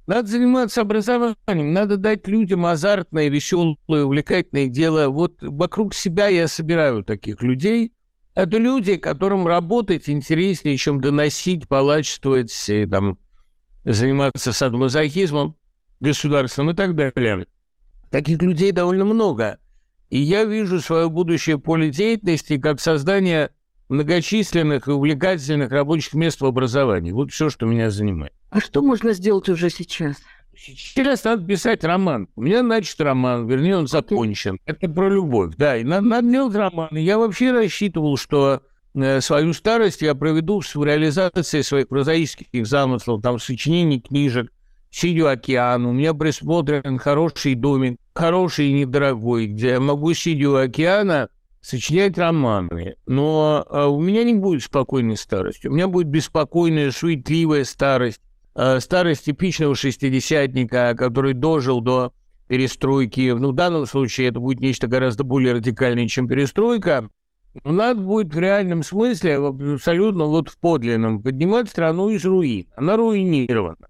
Надо 0.07 0.29
заниматься 0.29 0.83
образованием, 0.83 1.73
надо 1.73 1.97
дать 1.97 2.29
людям 2.29 2.67
азартное, 2.67 3.31
веселое, 3.31 3.79
увлекательное 3.89 4.67
дело. 4.67 5.09
Вот 5.09 5.39
вокруг 5.41 5.95
себя 5.95 6.29
я 6.29 6.47
собираю 6.47 7.05
таких 7.05 7.43
людей– 7.43 7.95
это 8.39 8.57
люди, 8.57 8.99
которым 8.99 9.49
работать 9.49 10.09
интереснее, 10.09 10.77
чем 10.77 11.01
доносить, 11.01 11.67
палачествовать, 11.67 12.69
и, 12.69 12.87
там, 12.87 13.19
заниматься 13.85 14.53
садомазохизмом 14.53 15.57
государством 15.99 16.71
и 16.71 16.75
так 16.75 16.95
далее. 16.95 17.49
Таких 18.13 18.41
людей 18.41 18.71
довольно 18.71 19.05
много. 19.05 19.59
И 20.09 20.21
я 20.21 20.45
вижу 20.45 20.81
свое 20.81 21.09
будущее 21.11 21.59
поле 21.59 21.91
деятельности 21.91 22.59
как 22.59 22.81
создание 22.81 23.51
многочисленных 23.89 24.87
и 24.87 24.93
увлекательных 24.93 25.73
рабочих 25.73 26.15
мест 26.15 26.41
в 26.41 26.47
образовании. 26.47 27.11
Вот 27.11 27.33
все, 27.33 27.51
что 27.51 27.67
меня 27.67 27.91
занимает. 27.91 28.33
А 28.51 28.61
что 28.61 28.83
можно 28.83 29.15
сделать 29.15 29.49
уже 29.49 29.69
сейчас? 29.69 30.17
Сейчас 30.59 31.25
надо 31.25 31.47
писать 31.47 31.85
роман. 31.85 32.29
У 32.35 32.43
меня 32.43 32.63
начат 32.63 33.01
роман, 33.01 33.47
вернее, 33.47 33.77
он 33.77 33.87
закончен. 33.87 34.59
Это 34.67 34.89
про 34.89 35.09
любовь, 35.09 35.55
да. 35.57 35.77
И 35.77 35.85
надо, 35.85 36.07
надо 36.07 36.31
делать 36.31 36.55
роман. 36.55 36.89
И 36.97 37.01
я 37.01 37.19
вообще 37.19 37.53
рассчитывал, 37.53 38.17
что 38.17 38.63
э, 38.95 39.21
свою 39.21 39.53
старость 39.53 40.03
я 40.03 40.15
проведу 40.15 40.61
в 40.61 40.85
реализации 40.85 41.63
своих 41.63 41.89
прозаических 41.89 42.67
замыслов, 42.67 43.23
там, 43.23 43.39
сочинений, 43.39 44.01
книжек, 44.01 44.53
сидя 44.91 45.25
у 45.25 45.27
океана. 45.29 45.89
У 45.89 45.93
меня 45.93 46.13
присмотрен 46.13 46.99
хороший 46.99 47.55
домик, 47.55 47.99
хороший 48.15 48.69
и 48.69 48.73
недорогой, 48.73 49.47
где 49.47 49.69
я 49.69 49.81
могу, 49.81 50.13
сидя 50.13 50.51
у 50.51 50.57
океана, 50.57 51.29
сочинять 51.61 52.19
романы. 52.19 52.97
Но 53.07 53.65
э, 53.71 53.85
у 53.85 54.01
меня 54.01 54.25
не 54.25 54.35
будет 54.35 54.65
спокойной 54.65 55.17
старости. 55.17 55.69
У 55.69 55.73
меня 55.73 55.87
будет 55.87 56.09
беспокойная, 56.09 56.91
суетливая 56.91 57.65
старость 57.65 58.21
Э, 58.61 58.81
старость 58.81 59.27
типичного 59.27 59.77
шестидесятника, 59.77 60.97
который 60.99 61.33
дожил 61.33 61.81
до 61.81 62.13
перестройки. 62.49 63.31
Ну, 63.31 63.53
в 63.53 63.55
данном 63.55 63.87
случае 63.87 64.31
это 64.31 64.41
будет 64.41 64.59
нечто 64.59 64.89
гораздо 64.89 65.23
более 65.23 65.55
радикальное, 65.55 66.09
чем 66.09 66.27
перестройка. 66.27 67.09
Но 67.63 67.71
надо 67.71 68.01
будет 68.01 68.35
в 68.35 68.39
реальном 68.39 68.83
смысле, 68.83 69.37
абсолютно 69.37 70.25
вот 70.25 70.49
в 70.49 70.59
подлинном, 70.59 71.23
поднимать 71.23 71.71
страну 71.71 72.11
из 72.11 72.25
руин. 72.25 72.67
Она 72.75 72.97
руинирована. 72.97 73.89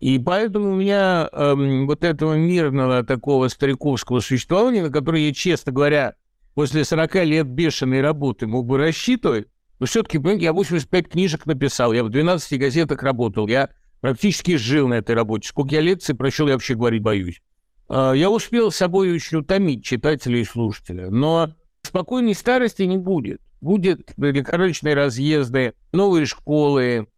И 0.00 0.18
поэтому 0.18 0.72
у 0.72 0.74
меня 0.74 1.28
эм, 1.32 1.86
вот 1.86 2.02
этого 2.02 2.34
мирного 2.34 3.04
такого 3.04 3.46
стариковского 3.46 4.18
существования, 4.18 4.82
на 4.82 4.90
которое 4.90 5.22
я, 5.28 5.32
честно 5.32 5.70
говоря, 5.70 6.14
после 6.54 6.84
40 6.84 7.14
лет 7.26 7.46
бешеной 7.46 8.00
работы 8.00 8.48
мог 8.48 8.66
бы 8.66 8.76
рассчитывать, 8.76 9.46
но 9.78 9.86
все-таки, 9.86 10.18
понимаете, 10.18 10.46
я 10.46 10.52
85 10.52 11.08
книжек 11.10 11.46
написал, 11.46 11.92
я 11.92 12.02
в 12.02 12.08
12 12.08 12.58
газетах 12.58 13.00
работал, 13.04 13.46
я 13.46 13.70
практически 14.04 14.56
жил 14.56 14.86
на 14.86 14.94
этой 14.98 15.14
работе. 15.14 15.48
Сколько 15.48 15.76
я 15.76 15.80
лекций 15.80 16.14
прочел, 16.14 16.46
я 16.46 16.52
вообще 16.52 16.74
говорить 16.74 17.00
боюсь. 17.00 17.40
А, 17.88 18.12
я 18.12 18.28
успел 18.28 18.70
с 18.70 18.76
собой 18.76 19.10
очень 19.10 19.38
утомить 19.38 19.82
читателя 19.82 20.38
и 20.40 20.44
слушателя, 20.44 21.08
но 21.08 21.54
спокойной 21.80 22.34
старости 22.34 22.82
не 22.82 22.98
будет. 22.98 23.40
Будет 23.62 24.12
лихорадочные 24.18 24.94
разъезды, 24.94 25.72
новые 25.92 26.26
школы, 26.26 27.08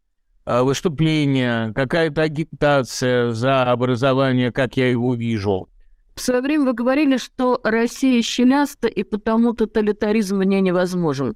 а, 0.44 0.62
выступления, 0.62 1.72
какая-то 1.72 2.22
агитация 2.22 3.32
за 3.32 3.64
образование, 3.64 4.52
как 4.52 4.76
я 4.76 4.88
его 4.88 5.16
вижу. 5.16 5.68
В 6.14 6.20
свое 6.20 6.40
время 6.40 6.66
вы 6.66 6.72
говорили, 6.72 7.16
что 7.16 7.60
Россия 7.64 8.22
щеляста, 8.22 8.86
и 8.86 9.02
потому 9.02 9.54
тоталитаризм 9.54 10.38
в 10.38 10.44
ней 10.44 10.60
невозможен. 10.60 11.34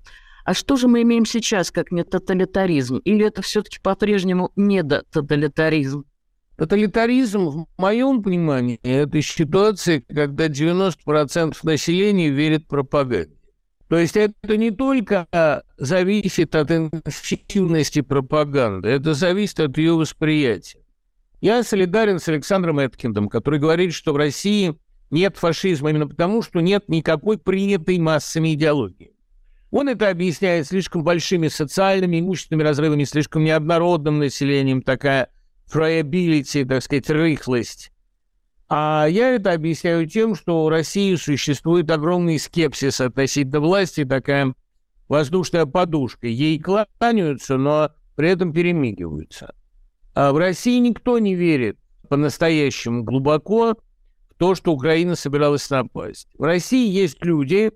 А 0.51 0.55
что 0.55 0.75
же 0.75 0.89
мы 0.89 1.03
имеем 1.03 1.27
сейчас, 1.27 1.71
как 1.71 1.93
не 1.93 2.03
тоталитаризм? 2.03 2.97
Или 3.05 3.25
это 3.25 3.41
все-таки 3.41 3.79
по-прежнему 3.81 4.51
не 4.57 4.83
тоталитаризм? 4.83 6.05
В 6.59 7.67
моем 7.79 8.21
понимании, 8.21 8.81
это 8.83 9.23
ситуация, 9.23 10.03
когда 10.13 10.49
90% 10.49 11.57
населения 11.63 12.31
верит 12.31 12.67
пропаганде. 12.67 13.37
То 13.87 13.97
есть 13.97 14.17
это 14.17 14.57
не 14.57 14.73
только 14.73 15.29
зависит 15.77 16.57
от 16.57 16.73
интенсивности 16.73 18.01
пропаганды, 18.01 18.89
это 18.89 19.15
зависит 19.15 19.61
от 19.61 19.79
ее 19.79 19.93
восприятия. 19.93 20.81
Я 21.41 21.63
солидарен 21.63 22.19
с 22.19 22.27
Александром 22.27 22.81
Эткиндом, 22.81 23.29
который 23.29 23.61
говорит, 23.61 23.95
что 23.95 24.13
в 24.13 24.17
России 24.17 24.75
нет 25.13 25.37
фашизма 25.37 25.91
именно 25.91 26.09
потому, 26.09 26.43
что 26.43 26.59
нет 26.59 26.89
никакой 26.89 27.39
принятой 27.39 28.01
массами 28.01 28.55
идеологии. 28.55 29.10
Он 29.71 29.89
это 29.89 30.09
объясняет 30.09 30.67
слишком 30.67 31.05
большими 31.05 31.49
социальными, 31.49 32.21
имущественными 32.21 32.65
разрывами, 32.67 33.05
слишком 33.05 33.45
неоднородным 33.45 34.19
населением, 34.19 34.83
такая 34.83 35.29
friability, 35.73 36.65
так 36.67 36.83
сказать, 36.83 37.09
рыхлость. 37.09 37.93
А 38.69 39.07
я 39.09 39.31
это 39.35 39.53
объясняю 39.53 40.07
тем, 40.07 40.35
что 40.35 40.65
в 40.65 40.69
России 40.69 41.15
существует 41.17 41.91
огромный 41.91 42.39
скепсис 42.39 43.01
относительно 43.01 43.61
власти, 43.61 44.05
такая 44.05 44.55
воздушная 45.09 45.67
подушка. 45.67 46.27
Ей 46.27 46.61
кланяются, 46.61 47.57
но 47.57 47.91
при 48.17 48.31
этом 48.31 48.53
перемигиваются. 48.53 49.55
А 50.15 50.33
в 50.33 50.39
России 50.39 50.79
никто 50.79 51.19
не 51.19 51.35
верит 51.35 51.79
по-настоящему 52.09 53.03
глубоко 53.05 53.77
в 54.31 54.35
то, 54.37 54.55
что 54.55 54.73
Украина 54.73 55.15
собиралась 55.15 55.69
напасть. 55.71 56.29
В 56.37 56.43
России 56.43 56.89
есть 56.89 57.25
люди, 57.25 57.73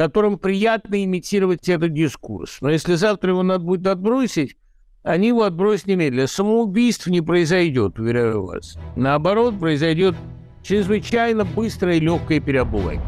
которым 0.00 0.38
приятно 0.38 1.04
имитировать 1.04 1.68
этот 1.68 1.92
дискурс. 1.92 2.62
Но 2.62 2.70
если 2.70 2.94
завтра 2.94 3.32
его 3.32 3.42
надо 3.42 3.64
будет 3.64 3.86
отбросить, 3.86 4.56
они 5.02 5.28
его 5.28 5.42
отбросят 5.42 5.88
немедленно. 5.88 6.26
Самоубийств 6.26 7.06
не 7.08 7.20
произойдет, 7.20 7.98
уверяю 7.98 8.46
вас. 8.46 8.78
Наоборот, 8.96 9.60
произойдет 9.60 10.14
чрезвычайно 10.62 11.44
быстрое 11.44 11.96
и 11.96 12.00
легкое 12.00 12.40
переобувание. 12.40 13.04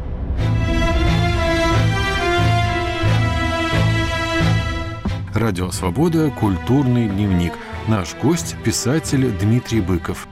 Радио 5.33 5.71
«Свобода. 5.71 6.31
Культурный 6.39 7.09
дневник». 7.09 7.53
Наш 7.87 8.13
гость– 8.21 8.55
писатель 8.63 9.31
Дмитрий 9.41 9.81
Быков. 9.81 10.27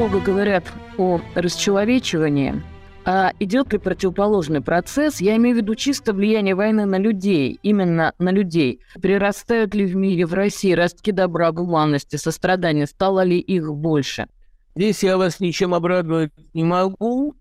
Много 0.00 0.18
говорят 0.18 0.64
о 0.96 1.20
расчеловечивании, 1.34 2.62
а 3.04 3.34
идет 3.38 3.70
ли 3.74 3.78
противоположный 3.78 4.62
процесс? 4.62 5.20
Я 5.20 5.36
имею 5.36 5.56
в 5.56 5.58
виду 5.58 5.74
чисто 5.74 6.14
влияние 6.14 6.54
войны 6.54 6.86
на 6.86 6.96
людей, 6.96 7.60
именно 7.62 8.14
на 8.18 8.30
людей. 8.30 8.80
Прирастают 9.02 9.74
ли 9.74 9.84
в 9.84 9.94
мире, 9.94 10.24
в 10.24 10.32
России 10.32 10.72
ростки 10.72 11.10
добра, 11.10 11.52
гуманности, 11.52 12.16
сострадания? 12.16 12.86
Стало 12.86 13.24
ли 13.24 13.38
их 13.38 13.74
больше? 13.74 14.28
Здесь 14.74 15.02
я 15.02 15.18
вас 15.18 15.38
ничем 15.38 15.74
обрадовать 15.74 16.32
не 16.54 16.64
могу, 16.64 17.34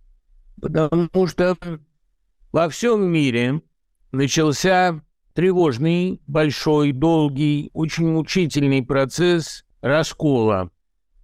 потому 0.62 1.28
что 1.28 1.56
во 2.52 2.68
всем 2.68 3.10
мире 3.10 3.62
начался 4.12 5.00
тревожный, 5.34 6.22
большой, 6.28 6.92
долгий, 6.92 7.70
очень 7.72 8.10
мучительный 8.10 8.84
процесс 8.84 9.64
раскола. 9.80 10.72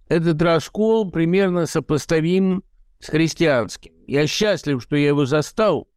Этот 0.08 0.40
раскол 0.40 1.10
примерно 1.10 1.66
сопоставим 1.66 2.62
с 3.00 3.08
христианским. 3.08 3.92
Я 4.06 4.26
счастлив, 4.26 4.82
что 4.82 4.96
я 4.96 5.08
его 5.08 5.26
застал. 5.26 5.88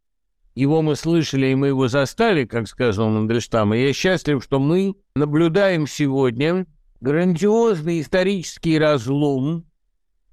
Его 0.54 0.82
мы 0.82 0.96
слышали, 0.96 1.46
и 1.46 1.54
мы 1.54 1.68
его 1.68 1.86
застали, 1.86 2.44
как 2.44 2.66
сказал 2.66 3.08
Мандельштам. 3.08 3.72
И 3.72 3.80
я 3.80 3.92
счастлив, 3.92 4.42
что 4.42 4.58
мы 4.58 4.96
наблюдаем 5.14 5.86
сегодня 5.86 6.66
грандиозный 7.00 8.00
исторический 8.00 8.78
разлом, 8.78 9.64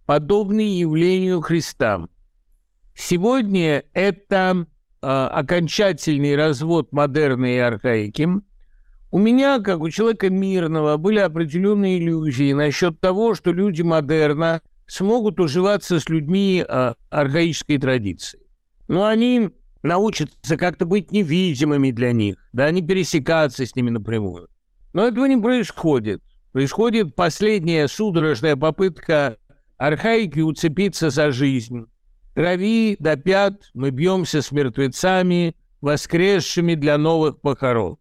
подобный 0.05 0.67
явлению 0.67 1.41
Христа. 1.41 2.07
Сегодня 2.95 3.83
это 3.93 4.65
э, 5.01 5.07
окончательный 5.07 6.35
развод 6.35 6.91
модерна 6.91 7.45
и 7.45 7.59
архаики. 7.59 8.27
У 9.09 9.19
меня, 9.19 9.59
как 9.59 9.79
у 9.79 9.89
человека 9.89 10.29
мирного, 10.29 10.97
были 10.97 11.19
определенные 11.19 11.97
иллюзии 11.97 12.51
насчет 12.51 12.99
того, 12.99 13.35
что 13.35 13.53
люди 13.53 13.81
модерна 13.81 14.61
смогут 14.85 15.39
уживаться 15.39 15.99
с 15.99 16.09
людьми 16.09 16.63
э, 16.67 16.93
архаической 17.09 17.77
традиции. 17.77 18.39
Но 18.89 19.05
они 19.05 19.49
научатся 19.81 20.57
как-то 20.57 20.85
быть 20.85 21.11
невидимыми 21.11 21.91
для 21.91 22.11
них, 22.11 22.35
да, 22.51 22.69
не 22.71 22.81
пересекаться 22.81 23.65
с 23.65 23.75
ними 23.75 23.91
напрямую. 23.91 24.49
Но 24.91 25.07
этого 25.07 25.25
не 25.25 25.37
происходит. 25.37 26.21
Происходит 26.51 27.15
последняя 27.15 27.87
судорожная 27.87 28.55
попытка 28.55 29.37
архаики 29.77 30.39
уцепиться 30.39 31.11
за 31.11 31.31
жизнь. 31.31 31.85
Крови 32.33 32.97
до 32.99 33.15
пят 33.15 33.69
мы 33.73 33.91
бьемся 33.91 34.41
с 34.41 34.51
мертвецами, 34.51 35.55
воскресшими 35.81 36.75
для 36.75 36.97
новых 36.97 37.39
похорон. 37.39 37.97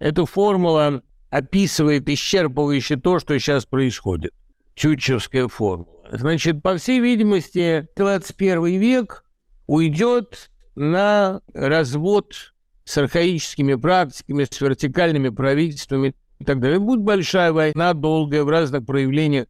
Эта 0.00 0.24
формула 0.24 1.02
описывает 1.28 2.08
исчерпывающе 2.08 2.96
то, 2.96 3.18
что 3.20 3.38
сейчас 3.38 3.66
происходит. 3.66 4.32
Чучевская 4.74 5.46
формула. 5.46 6.08
Значит, 6.10 6.62
по 6.62 6.76
всей 6.78 7.00
видимости, 7.00 7.86
21 7.96 8.80
век 8.80 9.24
уйдет 9.66 10.50
на 10.74 11.42
развод 11.52 12.34
с 12.84 12.96
архаическими 12.98 13.74
практиками, 13.74 14.44
с 14.50 14.60
вертикальными 14.60 15.28
правительствами 15.28 16.14
и 16.38 16.44
так 16.44 16.60
далее. 16.60 16.78
Будет 16.78 17.02
большая 17.02 17.52
война, 17.52 17.92
долгая, 17.92 18.42
в 18.42 18.48
разных 18.48 18.86
проявлениях. 18.86 19.46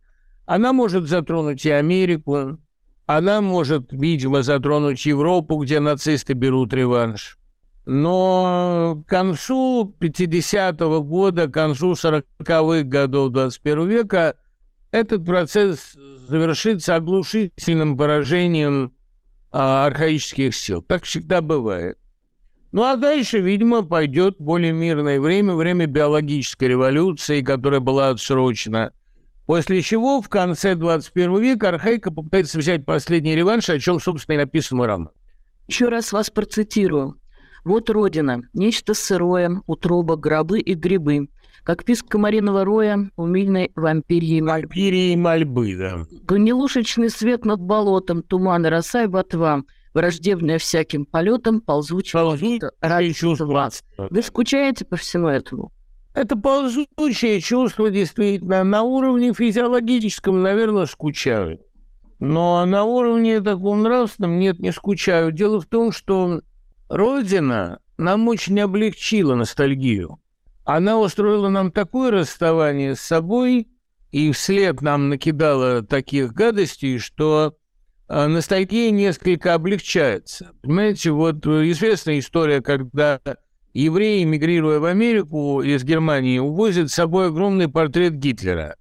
Она 0.47 0.73
может 0.73 1.07
затронуть 1.07 1.65
и 1.65 1.71
Америку, 1.71 2.59
она 3.07 3.41
может, 3.41 3.93
видимо, 3.93 4.43
затронуть 4.43 5.07
Европу, 5.07 5.57
где 5.59 5.79
нацисты 5.79 6.33
берут 6.33 6.73
реванш. 6.73 7.40
Но 7.87 9.03
к 9.07 9.11
концу 9.11 9.95
50-го 9.99 11.03
года, 11.03 11.49
к 11.49 11.55
концу 11.55 11.93
40-х 11.93 12.83
годов 12.85 13.33
21 13.33 13.89
века 13.89 14.37
этот 14.91 15.25
процесс 15.25 15.97
завершится 16.29 16.97
оглушительным 16.97 17.97
поражением 17.97 18.93
а, 19.53 19.87
архаических 19.87 20.55
сил. 20.55 20.83
Так 20.83 21.05
всегда 21.05 21.41
бывает. 21.41 21.99
Ну 22.73 22.85
а 22.85 22.97
дальше, 22.97 23.41
видимо, 23.41 23.83
пойдет 23.83 24.37
более 24.39 24.73
мирное 24.73 25.21
время, 25.21 25.55
время 25.55 25.87
биологической 25.87 26.69
революции, 26.69 27.43
которая 27.43 27.81
была 27.81 28.11
отсрочена. 28.11 28.93
После 29.47 29.83
чего 29.83 30.23
в 30.23 30.29
конце 30.29 30.77
21 30.77 31.41
века 31.41 31.71
архаика 31.71 32.13
попытается 32.13 32.59
взять 32.59 32.85
последний 32.85 33.35
реванш, 33.35 33.69
о 33.69 33.81
чем, 33.81 33.99
собственно, 33.99 34.37
и 34.37 34.39
написан 34.39 34.79
мой 34.79 34.87
роман. 34.87 35.11
Еще 35.67 35.89
раз 35.89 36.13
вас 36.13 36.31
процитирую. 36.31 37.20
«Вот 37.65 37.91
Родина, 37.91 38.43
нечто 38.55 38.95
сырое, 38.95 39.63
утроба, 39.67 40.17
гробы 40.17 40.61
и 40.61 40.75
грибы, 40.75 41.29
как 41.63 41.85
писк 41.85 42.07
комариного 42.09 42.65
роя, 42.65 43.11
умильной 43.17 43.71
вампирьей 43.75 44.41
мольбы. 44.41 44.69
Вампирьей 44.69 45.17
мольбы, 45.17 45.77
да. 45.77 46.07
Гнилушечный 46.23 47.11
свет 47.11 47.45
над 47.45 47.61
болотом, 47.61 48.23
туман 48.23 48.67
и 48.67 48.69
роса 48.69 49.05
и 49.05 49.07
ботва, 49.07 49.63
враждебная 49.95 50.59
всяким 50.59 51.05
полетом, 51.05 51.61
ползучая 51.61 53.13
чувство. 53.13 53.71
Вы 53.99 54.23
скучаете 54.23 54.85
по 54.85 54.97
всему 54.97 55.29
этому? 55.29 55.73
Это 56.15 56.37
ползучее 56.37 57.41
чувство 57.41 57.91
действительно 57.91 58.65
на 58.65 58.83
уровне 58.83 59.33
физиологическом, 59.33 60.43
наверное, 60.43 60.87
скучаю. 60.87 61.61
Но 62.19 62.65
на 62.67 62.85
уровне 62.85 63.41
таком 63.41 63.83
нравственном 63.83 64.39
нет, 64.39 64.59
не 64.59 64.73
скучаю. 64.73 65.33
Дело 65.33 65.61
в 65.61 65.67
том, 65.67 65.93
что 65.93 66.43
Родина 66.91 67.79
нам 67.97 68.29
очень 68.29 68.61
облегчила 68.61 69.35
ностальгию 69.35 70.21
она 70.65 71.01
устроила 71.01 71.49
нам 71.49 71.73
такое 71.73 72.11
расставание 72.13 72.95
с 72.95 73.01
собой 73.01 73.69
и 74.13 74.31
вслед 74.33 74.83
нам 74.83 75.09
накидала 75.09 75.83
таких 75.83 76.33
гадостей, 76.33 76.99
что 76.99 77.57
а, 78.07 78.29
ностальгия 78.29 78.91
несколько 78.91 79.55
облегчается. 79.55 80.53
Понимаете, 80.63 81.11
вот 81.11 81.45
известная 81.47 82.21
история, 82.21 82.61
когда 82.61 83.21
евреи, 83.73 84.23
мигрируя 84.25 84.79
в 84.79 84.85
Америку 84.85 85.61
из 85.61 85.83
Германии, 85.83 86.39
увозят 86.39 86.91
с 86.91 86.95
собой 86.95 87.29
огромный 87.29 87.69
портрет 87.69 88.15
Гитлера. 88.15 88.77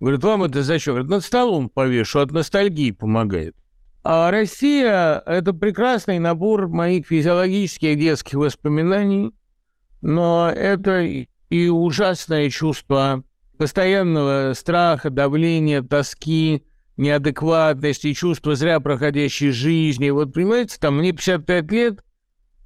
Говорят, 0.00 0.24
вам 0.24 0.44
это 0.44 0.62
зачем? 0.62 0.94
Говорят, 0.94 1.10
над 1.10 1.24
столом 1.24 1.68
повешу, 1.68 2.20
от 2.20 2.32
ностальгии 2.32 2.90
помогает. 2.90 3.54
А 4.02 4.30
Россия– 4.30 5.22
это 5.26 5.52
прекрасный 5.52 6.18
набор 6.18 6.68
моих 6.68 7.06
физиологических 7.06 7.98
детских 7.98 8.34
воспоминаний, 8.34 9.32
но 10.00 10.50
это 10.50 11.02
и 11.02 11.68
ужасное 11.68 12.48
чувство 12.48 13.24
постоянного 13.58 14.54
страха, 14.54 15.10
давления, 15.10 15.82
тоски, 15.82 16.64
неадекватности, 16.96 18.14
чувство 18.14 18.54
зря 18.54 18.80
проходящей 18.80 19.50
жизни. 19.50 20.08
Вот, 20.08 20.32
понимаете, 20.32 20.78
там 20.80 20.96
мне 20.98 21.12
55 21.12 21.70
лет, 21.70 22.04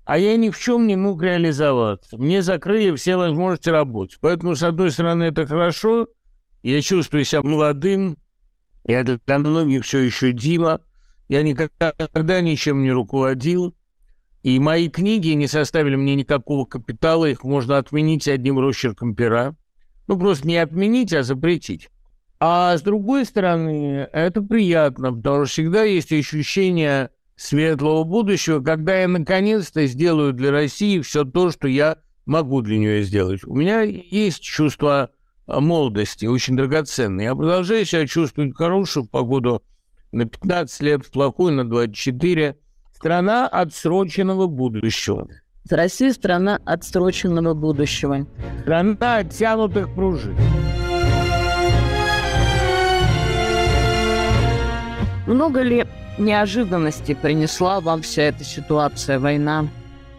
а 0.05 0.19
я 0.19 0.37
ни 0.37 0.51
в 0.51 0.59
чем 0.59 0.87
не 0.87 0.95
мог 0.95 1.21
реализоваться. 1.21 2.17
Мне 2.17 2.43
закрыли 2.43 2.95
все 2.95 3.17
возможности 3.17 3.71
работать. 3.71 4.19
Поэтому, 4.21 4.55
с 4.55 4.63
одной 4.63 4.93
стороны, 4.93 5.25
это 5.25 5.47
хорошо, 5.47 6.07
я 6.63 6.81
чувствую 6.81 7.25
себя 7.25 7.43
молодым, 7.43 8.19
я 8.85 9.03
для 9.03 9.19
многих 9.39 9.85
все 9.85 9.99
еще 9.99 10.31
Дима, 10.31 10.81
я 11.29 11.43
никогда 11.43 12.41
ничем 12.41 12.83
не 12.83 12.93
руководил, 12.93 13.75
и 14.43 14.59
мои 14.59 14.89
книги 14.89 15.29
не 15.29 15.47
составили 15.47 15.97
мне 15.97 16.15
никакого 16.15 16.67
капитала, 16.67 17.25
их 17.25 17.45
можно 17.45 17.79
отменить 17.79 18.29
одним 18.29 18.59
росчерком 18.59 19.15
пера. 19.15 19.57
Ну, 20.07 20.19
просто 20.19 20.47
не 20.47 20.59
отменить, 20.59 21.15
а 21.15 21.23
запретить. 21.23 21.89
А 22.41 22.77
с 22.77 22.83
другой 22.83 23.25
стороны, 23.25 24.07
это 24.13 24.43
приятно, 24.43 25.15
потому 25.15 25.47
что 25.47 25.53
всегда 25.53 25.85
есть 25.85 26.13
ощущение 26.13 27.11
светлого 27.37 28.05
будущего, 28.05 28.61
когда 28.61 29.01
я 29.01 29.09
наконец-то 29.09 29.87
сделаю 29.87 30.35
для 30.35 30.51
России 30.51 31.01
все 31.01 31.25
то, 31.25 31.51
что 31.51 31.69
я 31.69 31.99
могу 32.27 32.61
для 32.61 32.77
нее 32.77 33.03
сделать. 33.03 33.45
У 33.45 33.55
меня 33.55 33.81
есть 33.81 34.43
чувство 34.43 35.11
молодости, 35.47 36.27
очень 36.27 36.57
драгоценное. 36.57 37.27
Я 37.27 37.35
продолжаю 37.35 37.85
себя 37.87 38.07
чувствовать 38.07 38.55
хорошую 38.55 39.07
погоду 39.07 39.63
на 40.15 40.27
15 40.27 40.81
лет, 40.83 41.05
в 41.05 41.11
плохую 41.11 41.53
на 41.53 41.69
24 41.69 42.57
Страна 42.95 43.49
отсроченного 43.49 44.47
будущего. 44.47 45.29
Россия– 45.69 46.13
страна 46.15 46.59
отсроченного 46.65 47.53
будущего. 47.53 48.27
Страна 48.63 49.17
оттянутых 49.17 49.95
пружин. 49.95 50.37
Много 55.27 55.63
ли 55.63 55.87
неожиданностей 56.19 57.17
принесла 57.17 57.81
вам 57.81 58.03
вся 58.03 58.23
эта 58.23 58.45
ситуация, 58.45 59.19
война? 59.19 59.67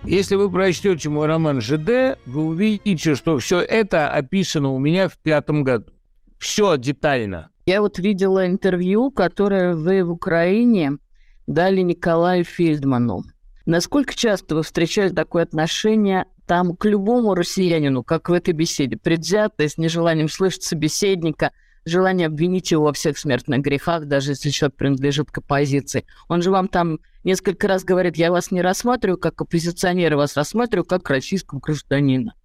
Если 0.04 0.36
вы 0.36 0.52
прочтете 0.52 1.10
мой 1.10 1.28
роман 1.28 1.62
«ЖД», 1.62 2.20
вы 2.26 2.44
увидите, 2.44 3.16
что 3.16 3.40
все 3.40 3.62
это 3.62 4.10
описано 4.10 4.70
у 4.70 4.78
меня 4.78 5.08
в 5.08 5.18
пятом 5.18 5.64
году. 5.64 5.92
Все 6.38 6.78
детально. 6.78 7.50
Я 7.66 7.82
вот 7.82 7.98
видела 7.98 8.46
интервью, 8.46 9.10
которое 9.10 9.76
вы 9.76 10.04
в 10.04 10.12
Украине 10.12 11.00
дали 11.48 11.82
Николаю 11.82 12.44
Фельдману. 12.44 13.24
Насколько 13.66 14.14
часто 14.16 14.54
вы 14.54 14.62
встречали 14.62 15.10
такое 15.10 15.42
отношение 15.42 16.26
там 16.46 16.76
к 16.76 16.86
любому 16.86 17.34
россиянину, 17.34 18.04
как 18.04 18.30
в 18.30 18.34
этой 18.34 18.54
беседе, 18.54 18.98
предвзятое, 18.98 19.68
с 19.68 19.80
нежеланием 19.80 20.30
слышать 20.30 20.62
собеседника, 20.62 21.52
желание 21.86 22.28
обвинить 22.28 22.70
его 22.70 22.84
во 22.84 22.94
всех 22.94 23.18
смертных 23.18 23.62
грехах, 23.62 24.06
даже 24.06 24.34
если 24.34 24.52
человек 24.52 24.76
принадлежит 24.76 25.32
к 25.32 25.40
оппозиции. 25.40 26.06
Он 26.28 26.44
же 26.44 26.52
вам 26.52 26.68
там 26.68 27.00
несколько 27.24 27.68
раз 27.68 27.84
говорит, 27.84 28.16
я 28.16 28.32
вас 28.32 28.52
не 28.52 28.62
рассматриваю 28.62 29.18
как 29.18 29.42
оппозиционера, 29.42 30.18
вас 30.18 30.38
рассматриваю 30.38 30.86
как 30.86 31.10
российского 31.10 31.60
гражданина. 31.60 32.36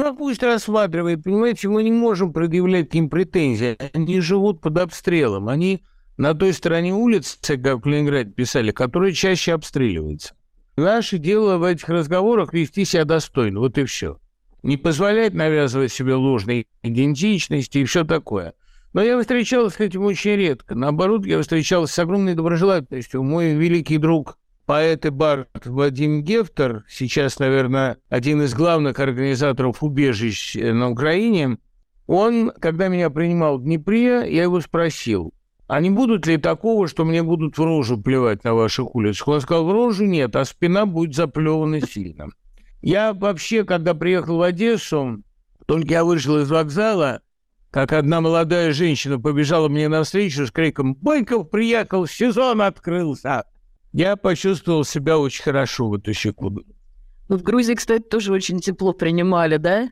Ну, 0.00 0.06
а 0.06 0.14
пусть 0.14 0.42
рассматривает. 0.42 1.24
Понимаете, 1.24 1.68
мы 1.68 1.82
не 1.82 1.92
можем 1.92 2.32
предъявлять 2.32 2.88
к 2.88 2.94
ним 2.94 3.10
претензии. 3.10 3.76
Они 3.92 4.20
живут 4.20 4.62
под 4.62 4.78
обстрелом. 4.78 5.50
Они 5.50 5.82
на 6.16 6.32
той 6.32 6.54
стороне 6.54 6.94
улицы, 6.94 7.58
как 7.58 7.84
в 7.84 7.86
Ленинграде 7.86 8.30
писали, 8.30 8.70
которые 8.70 9.12
чаще 9.12 9.52
обстреливаются. 9.52 10.32
Наше 10.78 11.18
дело 11.18 11.58
в 11.58 11.64
этих 11.64 11.86
разговорах 11.90 12.54
вести 12.54 12.86
себя 12.86 13.04
достойно. 13.04 13.60
Вот 13.60 13.76
и 13.76 13.84
все. 13.84 14.18
Не 14.62 14.78
позволять 14.78 15.34
навязывать 15.34 15.92
себе 15.92 16.14
ложной 16.14 16.66
идентичности 16.82 17.76
и 17.76 17.84
все 17.84 18.02
такое. 18.02 18.54
Но 18.94 19.02
я 19.02 19.20
встречался 19.20 19.76
с 19.76 19.80
этим 19.80 20.04
очень 20.04 20.34
редко. 20.34 20.74
Наоборот, 20.74 21.26
я 21.26 21.42
встречался 21.42 21.92
с 21.92 21.98
огромной 21.98 22.32
доброжелательностью. 22.32 23.22
Мой 23.22 23.52
великий 23.52 23.98
друг 23.98 24.38
поэт 24.70 25.04
и 25.04 25.10
бард 25.10 25.48
Вадим 25.64 26.22
Гефтер, 26.22 26.84
сейчас, 26.88 27.40
наверное, 27.40 27.96
один 28.08 28.40
из 28.42 28.54
главных 28.54 29.00
организаторов 29.00 29.82
убежищ 29.82 30.54
на 30.54 30.90
Украине, 30.90 31.58
он, 32.06 32.52
когда 32.56 32.86
меня 32.86 33.10
принимал 33.10 33.58
в 33.58 33.64
Днепре, 33.64 34.32
я 34.32 34.44
его 34.44 34.60
спросил, 34.60 35.34
а 35.66 35.80
не 35.80 35.90
будут 35.90 36.24
ли 36.28 36.36
такого, 36.36 36.86
что 36.86 37.04
мне 37.04 37.24
будут 37.24 37.58
в 37.58 37.64
рожу 37.64 38.00
плевать 38.00 38.44
на 38.44 38.54
ваших 38.54 38.94
улицах? 38.94 39.26
Он 39.26 39.40
сказал, 39.40 39.66
в 39.66 39.72
рожу 39.72 40.04
нет, 40.04 40.36
а 40.36 40.44
спина 40.44 40.86
будет 40.86 41.16
заплевана 41.16 41.80
сильно. 41.80 42.28
Я 42.80 43.12
вообще, 43.12 43.64
когда 43.64 43.94
приехал 43.94 44.36
в 44.36 44.42
Одессу, 44.42 45.24
только 45.66 45.88
я 45.88 46.04
вышел 46.04 46.38
из 46.38 46.48
вокзала, 46.48 47.22
как 47.72 47.92
одна 47.92 48.20
молодая 48.20 48.72
женщина 48.72 49.18
побежала 49.18 49.66
мне 49.66 49.88
навстречу 49.88 50.46
с 50.46 50.52
криком 50.52 50.94
«Бойков 50.94 51.50
приехал, 51.50 52.06
сезон 52.06 52.62
открылся!» 52.62 53.46
Я 53.92 54.16
почувствовал 54.16 54.84
себя 54.84 55.18
очень 55.18 55.42
хорошо 55.42 55.88
в 55.88 55.94
эту 55.94 56.12
секунду. 56.12 56.64
Ну, 57.28 57.36
в 57.36 57.42
Грузии, 57.42 57.74
кстати, 57.74 58.02
тоже 58.02 58.32
очень 58.32 58.60
тепло 58.60 58.92
принимали, 58.92 59.56
да? 59.56 59.90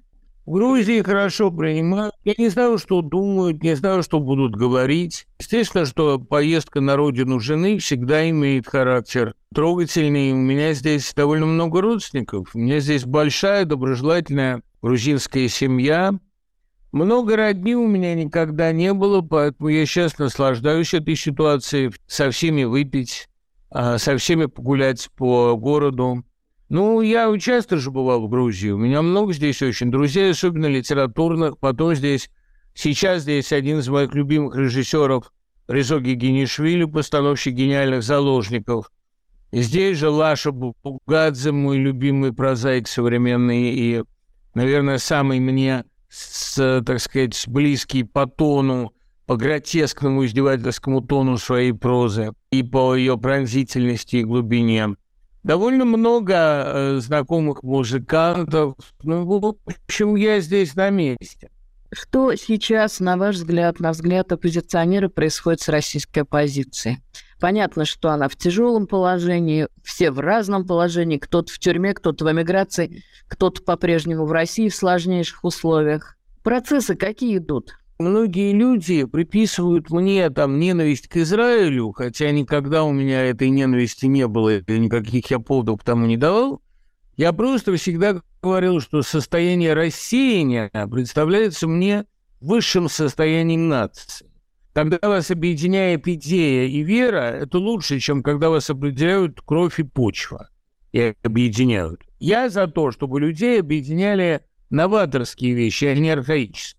В 0.48 0.52
Грузии 0.52 1.02
хорошо 1.02 1.50
принимают. 1.50 2.14
Я 2.24 2.34
не 2.38 2.48
знаю, 2.48 2.78
что 2.78 3.02
думают, 3.02 3.62
не 3.62 3.76
знаю, 3.76 4.02
что 4.02 4.18
будут 4.18 4.56
говорить. 4.56 5.26
Естественно, 5.38 5.84
что 5.84 6.18
поездка 6.18 6.80
на 6.80 6.96
родину 6.96 7.38
жены 7.38 7.78
всегда 7.78 8.28
имеет 8.30 8.66
характер 8.66 9.34
трогательный. 9.54 10.32
У 10.32 10.36
меня 10.36 10.72
здесь 10.72 11.12
довольно 11.14 11.44
много 11.44 11.82
родственников. 11.82 12.54
У 12.54 12.58
меня 12.58 12.80
здесь 12.80 13.04
большая, 13.04 13.66
доброжелательная 13.66 14.62
грузинская 14.80 15.48
семья. 15.48 16.14
Много 16.92 17.36
родни 17.36 17.76
у 17.76 17.86
меня 17.86 18.14
никогда 18.14 18.72
не 18.72 18.94
было, 18.94 19.20
поэтому 19.20 19.68
я 19.68 19.84
сейчас 19.84 20.18
наслаждаюсь 20.18 20.94
этой 20.94 21.14
ситуацией. 21.14 21.92
Со 22.06 22.30
всеми 22.30 22.64
выпить, 22.64 23.27
со 23.70 24.16
всеми 24.16 24.46
погулять 24.46 25.08
по 25.16 25.56
городу. 25.56 26.24
Ну, 26.68 27.00
я 27.00 27.36
часто 27.38 27.78
же 27.78 27.90
бывал 27.90 28.26
в 28.26 28.28
Грузии. 28.28 28.70
У 28.70 28.78
меня 28.78 29.00
много 29.02 29.32
здесь 29.32 29.62
очень 29.62 29.90
друзей, 29.90 30.32
особенно 30.32 30.66
литературных. 30.66 31.58
Потом 31.58 31.94
здесь, 31.94 32.30
сейчас 32.74 33.22
здесь 33.22 33.52
один 33.52 33.78
из 33.78 33.88
моих 33.88 34.14
любимых 34.14 34.54
режиссеров 34.56 35.32
Резо 35.66 35.98
Генишвили, 35.98 36.84
постановщик 36.84 37.54
гениальных 37.54 38.02
заложников. 38.02 38.90
Здесь 39.50 39.98
же 39.98 40.10
Лаша 40.10 40.52
Бугадзе, 40.52 41.52
мой 41.52 41.78
любимый 41.78 42.34
прозаик 42.34 42.86
современный 42.86 43.70
и, 43.70 44.04
наверное, 44.54 44.98
самый 44.98 45.40
мне, 45.40 45.84
с, 46.10 46.82
так 46.84 47.00
сказать, 47.00 47.44
близкий 47.46 48.04
по 48.04 48.26
тону 48.26 48.92
по 49.28 49.36
гротескному 49.36 50.24
издевательскому 50.24 51.02
тону 51.02 51.36
своей 51.36 51.72
прозы 51.72 52.32
и 52.50 52.62
по 52.62 52.94
ее 52.94 53.18
пронзительности 53.18 54.16
и 54.16 54.24
глубине. 54.24 54.96
Довольно 55.42 55.84
много 55.84 56.34
э, 56.34 56.98
знакомых 57.00 57.62
музыкантов. 57.62 58.74
Ну, 59.02 59.24
в 59.24 59.56
общем, 59.66 60.16
я 60.16 60.40
здесь 60.40 60.74
на 60.74 60.90
месте. 60.90 61.50
Что 61.90 62.34
сейчас, 62.34 63.00
на 63.00 63.16
ваш 63.16 63.36
взгляд, 63.36 63.80
на 63.80 63.92
взгляд 63.92 64.30
оппозиционера, 64.32 65.08
происходит 65.08 65.60
с 65.60 65.68
российской 65.68 66.20
оппозицией? 66.20 66.98
Понятно, 67.40 67.84
что 67.84 68.10
она 68.10 68.28
в 68.28 68.36
тяжелом 68.36 68.86
положении, 68.86 69.68
все 69.82 70.10
в 70.10 70.18
разном 70.18 70.66
положении, 70.66 71.18
кто-то 71.18 71.52
в 71.52 71.58
тюрьме, 71.58 71.94
кто-то 71.94 72.24
в 72.24 72.32
эмиграции, 72.32 73.04
кто-то 73.28 73.62
по-прежнему 73.62 74.26
в 74.26 74.32
России 74.32 74.68
в 74.68 74.74
сложнейших 74.74 75.44
условиях. 75.44 76.18
Процессы 76.42 76.94
какие 76.94 77.38
идут? 77.38 77.77
Многие 77.98 78.52
люди 78.52 79.04
приписывают 79.04 79.90
мне 79.90 80.30
там 80.30 80.60
ненависть 80.60 81.08
к 81.08 81.16
Израилю, 81.16 81.90
хотя 81.90 82.30
никогда 82.30 82.84
у 82.84 82.92
меня 82.92 83.24
этой 83.24 83.50
ненависти 83.50 84.06
не 84.06 84.28
было, 84.28 84.58
и 84.58 84.78
никаких 84.78 85.28
я 85.32 85.40
поводов 85.40 85.82
тому 85.82 86.06
не 86.06 86.16
давал. 86.16 86.62
Я 87.16 87.32
просто 87.32 87.74
всегда 87.76 88.22
говорил, 88.40 88.80
что 88.80 89.02
состояние 89.02 89.74
рассеяния 89.74 90.70
представляется 90.88 91.66
мне 91.66 92.04
высшим 92.40 92.88
состоянием 92.88 93.68
нации. 93.68 94.26
Когда 94.74 95.00
вас 95.02 95.32
объединяет 95.32 96.06
идея 96.06 96.68
и 96.68 96.84
вера, 96.84 97.32
это 97.32 97.58
лучше, 97.58 97.98
чем 97.98 98.22
когда 98.22 98.48
вас 98.48 98.70
определяют 98.70 99.40
кровь 99.40 99.80
и 99.80 99.82
почва 99.82 100.50
и 100.92 101.14
объединяют. 101.24 102.02
Я 102.20 102.48
за 102.48 102.68
то, 102.68 102.92
чтобы 102.92 103.18
людей 103.18 103.58
объединяли 103.58 104.42
новаторские 104.70 105.54
вещи, 105.54 105.86
а 105.86 105.96
не 105.96 106.10
архаические. 106.10 106.77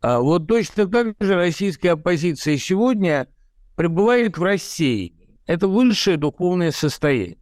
А 0.00 0.20
вот 0.20 0.46
точно 0.46 0.86
так 0.86 1.14
же 1.20 1.34
российская 1.34 1.90
оппозиция 1.92 2.56
сегодня 2.58 3.28
пребывает 3.76 4.38
в 4.38 4.42
России. 4.42 5.14
Это 5.46 5.68
высшее 5.68 6.16
духовное 6.16 6.70
состояние. 6.70 7.38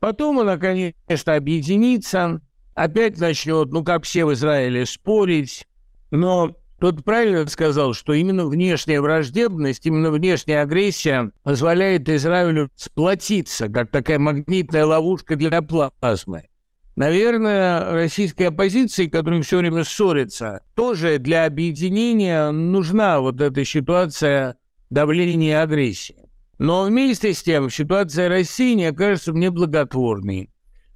Потом 0.00 0.38
она, 0.38 0.58
конечно, 0.58 1.34
объединится, 1.34 2.40
опять 2.74 3.18
начнет, 3.18 3.70
ну, 3.70 3.82
как 3.84 4.04
все 4.04 4.24
в 4.24 4.32
Израиле, 4.34 4.86
спорить. 4.86 5.66
Но 6.10 6.56
тот 6.78 7.04
правильно 7.04 7.46
сказал, 7.46 7.94
что 7.94 8.12
именно 8.12 8.46
внешняя 8.46 9.00
враждебность, 9.00 9.86
именно 9.86 10.10
внешняя 10.10 10.60
агрессия 10.60 11.30
позволяет 11.42 12.08
Израилю 12.08 12.70
сплотиться, 12.74 13.68
как 13.68 13.90
такая 13.90 14.18
магнитная 14.18 14.84
ловушка 14.84 15.36
для 15.36 15.62
плазмы. 15.62 16.48
Наверное, 16.96 17.92
российской 17.92 18.44
оппозиции, 18.44 19.06
которая 19.06 19.42
все 19.42 19.58
время 19.58 19.82
ссорится, 19.82 20.60
тоже 20.74 21.18
для 21.18 21.44
объединения 21.44 22.52
нужна 22.52 23.20
вот 23.20 23.40
эта 23.40 23.64
ситуация 23.64 24.56
давления 24.90 25.50
и 25.50 25.62
агрессии. 25.62 26.28
Но 26.58 26.84
вместе 26.84 27.34
с 27.34 27.42
тем 27.42 27.68
ситуация 27.68 28.28
России 28.28 28.74
не 28.74 28.86
окажется 28.86 29.32
мне 29.32 29.50
благотворной. 29.50 30.50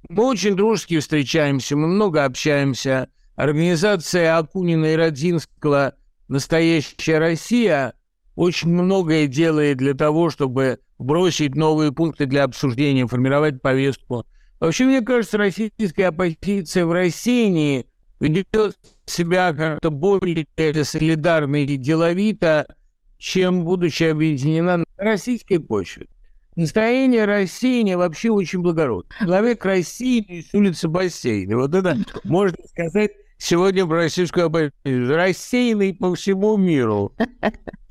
Мы 0.07 0.23
очень 0.23 0.55
дружески 0.55 0.97
встречаемся, 0.99 1.75
мы 1.75 1.87
много 1.87 2.23
общаемся. 2.23 3.09
Организация 3.35 4.37
Акунина 4.37 4.93
и 4.93 4.95
Родзинского 4.95 5.95
«Настоящая 6.29 7.19
Россия» 7.19 7.93
очень 8.35 8.69
многое 8.69 9.27
делает 9.27 9.77
для 9.77 9.93
того, 9.93 10.29
чтобы 10.29 10.79
бросить 10.97 11.55
новые 11.55 11.91
пункты 11.91 12.25
для 12.25 12.45
обсуждения, 12.45 13.05
формировать 13.05 13.61
повестку– 13.61 14.25
Вообще, 14.59 14.85
мне 14.85 15.01
кажется, 15.01 15.37
российская 15.37 16.07
оппозиция 16.07 16.85
в 16.85 16.91
России 16.91 17.85
ведет 18.19 18.77
себя 19.05 19.53
как-то 19.53 19.89
более 19.89 20.45
солидарно 20.83 21.63
и 21.63 21.77
деловито, 21.77 22.67
чем 23.17 23.63
будучи 23.63 24.03
объединена 24.03 24.77
на 24.77 24.85
российской 24.97 25.59
почве. 25.59 26.07
Настроение 26.55 27.23
России 27.23 27.93
вообще 27.93 28.31
очень 28.31 28.59
благородное. 28.61 29.17
Человек 29.19 29.63
России 29.63 30.41
с 30.41 30.53
улицы 30.53 30.89
Бассейна. 30.89 31.55
Вот 31.55 31.73
это 31.73 31.97
можно 32.25 32.57
сказать 32.67 33.11
сегодня 33.39 33.85
в 33.85 33.91
российскую 33.91 34.45
оппозицию. 34.45 34.73
Рассеянный 34.85 35.95
по 35.95 36.13
всему 36.13 36.57
миру. 36.57 37.13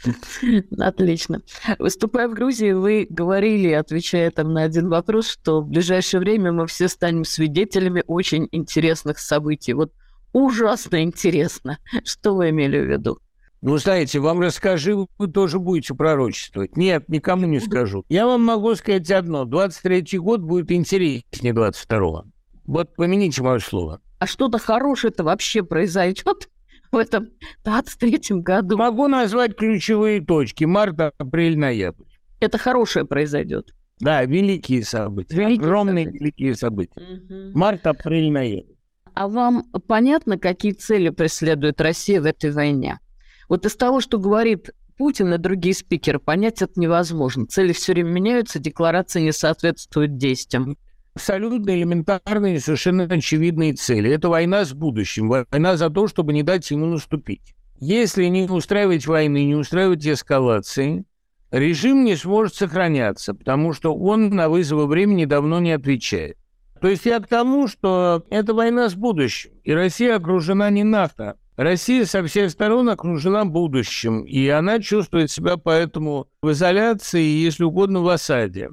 Отлично. 0.79 1.43
Выступая 1.79 2.29
в 2.29 2.35
Грузии, 2.35 2.73
вы 2.73 3.07
говорили, 3.11 3.73
отвечая 3.73 4.31
там 4.31 4.53
на 4.53 4.63
один 4.63 4.89
вопрос, 4.89 5.29
что 5.29 5.63
в 5.63 5.69
ближайшее 5.69 6.21
время 6.21 6.53
мы 6.53 6.67
все 6.67 6.87
станем 6.89 7.25
свидетелями 7.25 8.05
очень 8.07 8.49
интересных 8.53 9.19
событий. 9.19 9.73
Вот 9.73 9.93
ужасно 10.33 11.03
интересно. 11.03 11.79
Что 12.05 12.37
вы 12.37 12.51
имели 12.51 12.79
в 12.79 12.89
виду? 12.89 13.19
Ну, 13.61 13.77
знаете, 13.79 14.21
вам 14.21 14.41
расскажи, 14.41 14.95
вы 14.95 15.27
тоже 15.27 15.59
будете 15.59 15.93
пророчествовать. 15.93 16.77
Нет, 16.77 17.09
никому 17.09 17.47
не 17.47 17.59
скажу. 17.59 18.05
Я 18.09 18.27
вам 18.27 18.45
могу 18.45 18.77
сказать 18.77 19.11
одно. 19.11 19.45
23-й 19.45 20.19
год 20.19 20.43
будет 20.43 20.71
интереснее 20.71 21.53
22-го. 21.53 22.27
Вот 22.67 22.95
помяните 22.95 23.43
мое 23.43 23.59
слово 23.59 24.01
а 24.19 24.27
что-то 24.27 24.59
хорошее-то 24.59 25.25
вообще 25.25 25.63
произойдет 25.63 26.49
в 26.93 26.97
этом 26.97 27.29
23 27.65 28.41
году. 28.41 28.77
Могу 28.77 29.09
назвать 29.09 29.57
ключевые 29.57 30.21
точки. 30.21 30.65
Март, 30.65 31.01
апрель, 31.19 31.59
ноябрь. 31.59 32.05
Это 32.41 32.59
хорошее 32.59 33.05
произойдет. 33.05 33.75
Да, 34.01 34.25
великие 34.25 34.85
события. 34.85 35.35
Великие 35.37 35.67
Огромные 35.67 36.05
события. 36.05 36.19
великие 36.25 36.55
события. 36.55 37.01
Угу. 37.01 37.59
Март, 37.59 37.87
апрель, 37.87 38.31
ноябрь. 38.31 38.75
А 39.15 39.27
вам 39.27 39.65
понятно, 39.89 40.39
какие 40.39 40.73
цели 40.73 41.09
преследует 41.09 41.81
Россия 41.81 42.21
в 42.21 42.25
этой 42.25 42.53
войне? 42.53 43.01
Вот 43.49 43.67
из 43.67 43.75
того, 43.75 44.01
что 44.01 44.19
говорит 44.19 44.71
Путин 44.97 45.35
и 45.35 45.39
другие 45.39 45.75
спикеры, 45.75 46.21
понять 46.21 46.63
это 46.63 46.79
невозможно. 46.79 47.47
Цели 47.47 47.73
все 47.73 47.93
время 47.93 48.11
меняются, 48.11 48.61
декларации 48.61 49.23
не 49.23 49.33
соответствуют 49.33 50.17
действиям. 50.17 50.77
Абсолютно 51.15 51.71
элементарные, 51.71 52.61
совершенно 52.61 53.05
очевидные 53.05 53.75
цели. 53.75 54.11
Это 54.11 54.29
война 54.29 54.65
с 54.65 54.73
будущим, 54.73 55.29
война 55.29 55.77
за 55.77 55.91
то, 55.91 56.07
чтобы 56.07 56.33
не 56.33 56.43
дать 56.43 56.71
ему 56.71 56.87
наступить. 56.87 57.55
Если 57.81 58.27
не 58.27 58.49
устраивать 58.49 59.07
войны, 59.07 59.45
не 59.45 59.55
устраивать 59.55 60.07
эскалации, 60.07 61.05
режим 61.51 62.05
не 62.05 62.17
сможет 62.17 62.55
сохраняться, 62.55 63.35
потому 63.35 63.73
что 63.73 63.95
он 63.95 64.31
на 64.31 64.49
вызовы 64.49 64.87
времени 64.87 65.25
давно 65.25 65.61
не 65.61 65.73
отвечает. 65.73 66.37
То 66.81 66.89
есть 66.89 67.07
я 67.07 67.19
к 67.21 67.27
тому, 67.27 67.67
что 67.67 68.25
это 68.31 68.55
война 68.55 68.89
с 68.89 68.95
будущим, 68.95 69.51
и 69.65 69.73
Россия 69.73 70.17
окружена 70.17 70.71
не 70.71 70.85
НАТО. 70.85 71.37
Россия 71.57 72.05
со 72.05 72.25
всех 72.25 72.51
сторон 72.51 72.89
окружена 72.89 73.45
будущим, 73.45 74.23
и 74.23 74.47
она 74.47 74.79
чувствует 74.81 75.31
себя 75.31 75.57
поэтому 75.57 76.29
в 76.41 76.53
изоляции, 76.53 77.21
если 77.21 77.65
угодно, 77.65 78.01
в 78.01 78.09
осаде. 78.09 78.71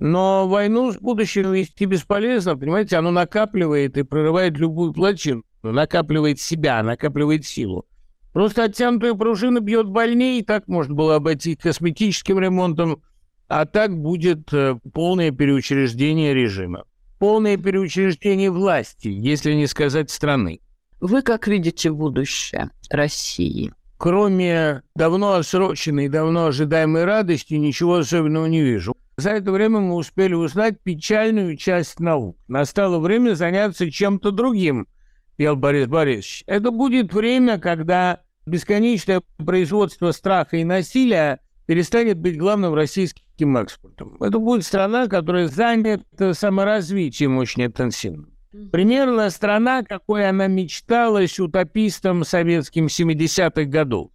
Но 0.00 0.48
войну 0.48 0.92
с 0.92 0.96
будущим 0.96 1.52
вести 1.52 1.84
бесполезно, 1.84 2.56
понимаете, 2.56 2.96
оно 2.96 3.10
накапливает 3.10 3.98
и 3.98 4.02
прорывает 4.02 4.56
любую 4.56 4.94
плотину, 4.94 5.42
накапливает 5.62 6.40
себя, 6.40 6.82
накапливает 6.82 7.44
силу. 7.44 7.86
Просто 8.32 8.64
оттянутая 8.64 9.12
пружина 9.12 9.60
бьет 9.60 9.88
больнее, 9.88 10.38
и 10.38 10.42
так 10.42 10.68
можно 10.68 10.94
было 10.94 11.16
обойти 11.16 11.54
косметическим 11.54 12.38
ремонтом, 12.38 13.02
а 13.46 13.66
так 13.66 13.94
будет 13.94 14.50
э, 14.54 14.78
полное 14.94 15.32
переучреждение 15.32 16.32
режима. 16.32 16.84
Полное 17.18 17.58
переучреждение 17.58 18.50
власти, 18.50 19.08
если 19.08 19.52
не 19.52 19.66
сказать 19.66 20.10
страны. 20.10 20.60
Вы 21.00 21.20
как 21.20 21.46
видите 21.46 21.90
будущее 21.90 22.70
России? 22.88 23.74
Кроме 23.98 24.82
давно 24.94 25.34
отсроченной, 25.34 26.08
давно 26.08 26.46
ожидаемой 26.46 27.04
радости, 27.04 27.52
ничего 27.54 27.96
особенного 27.96 28.46
не 28.46 28.62
вижу. 28.62 28.96
За 29.20 29.32
это 29.32 29.52
время 29.52 29.80
мы 29.80 29.96
успели 29.96 30.32
узнать 30.32 30.80
печальную 30.82 31.54
часть 31.58 32.00
наук. 32.00 32.38
Настало 32.48 32.98
время 32.98 33.34
заняться 33.34 33.90
чем-то 33.90 34.30
другим, 34.30 34.88
пел 35.36 35.56
Борис 35.56 35.88
Борисович. 35.88 36.44
Это 36.46 36.70
будет 36.70 37.12
время, 37.12 37.58
когда 37.58 38.20
бесконечное 38.46 39.20
производство 39.36 40.12
страха 40.12 40.56
и 40.56 40.64
насилия 40.64 41.40
перестанет 41.66 42.16
быть 42.16 42.38
главным 42.38 42.72
российским 42.72 43.58
экспортом. 43.58 44.16
Это 44.20 44.38
будет 44.38 44.64
страна, 44.64 45.06
которая 45.06 45.48
занята 45.48 46.32
саморазвитием 46.32 47.36
очень 47.36 47.66
интенсивно. 47.66 48.26
Примерно 48.72 49.28
страна, 49.28 49.82
какой 49.82 50.26
она 50.30 50.46
мечталась 50.46 51.38
утопистам 51.38 52.24
советским 52.24 52.86
70-х 52.86 53.64
годов. 53.64 54.12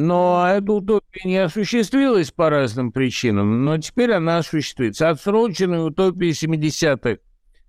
Но 0.00 0.46
эта 0.48 0.74
утопия 0.74 1.22
не 1.24 1.38
осуществилась 1.38 2.30
по 2.30 2.50
разным 2.50 2.92
причинам, 2.92 3.64
но 3.64 3.78
теперь 3.78 4.12
она 4.12 4.38
осуществится. 4.38 5.08
Отсроченная 5.08 5.80
утопия 5.80 6.30
70-х, 6.30 7.18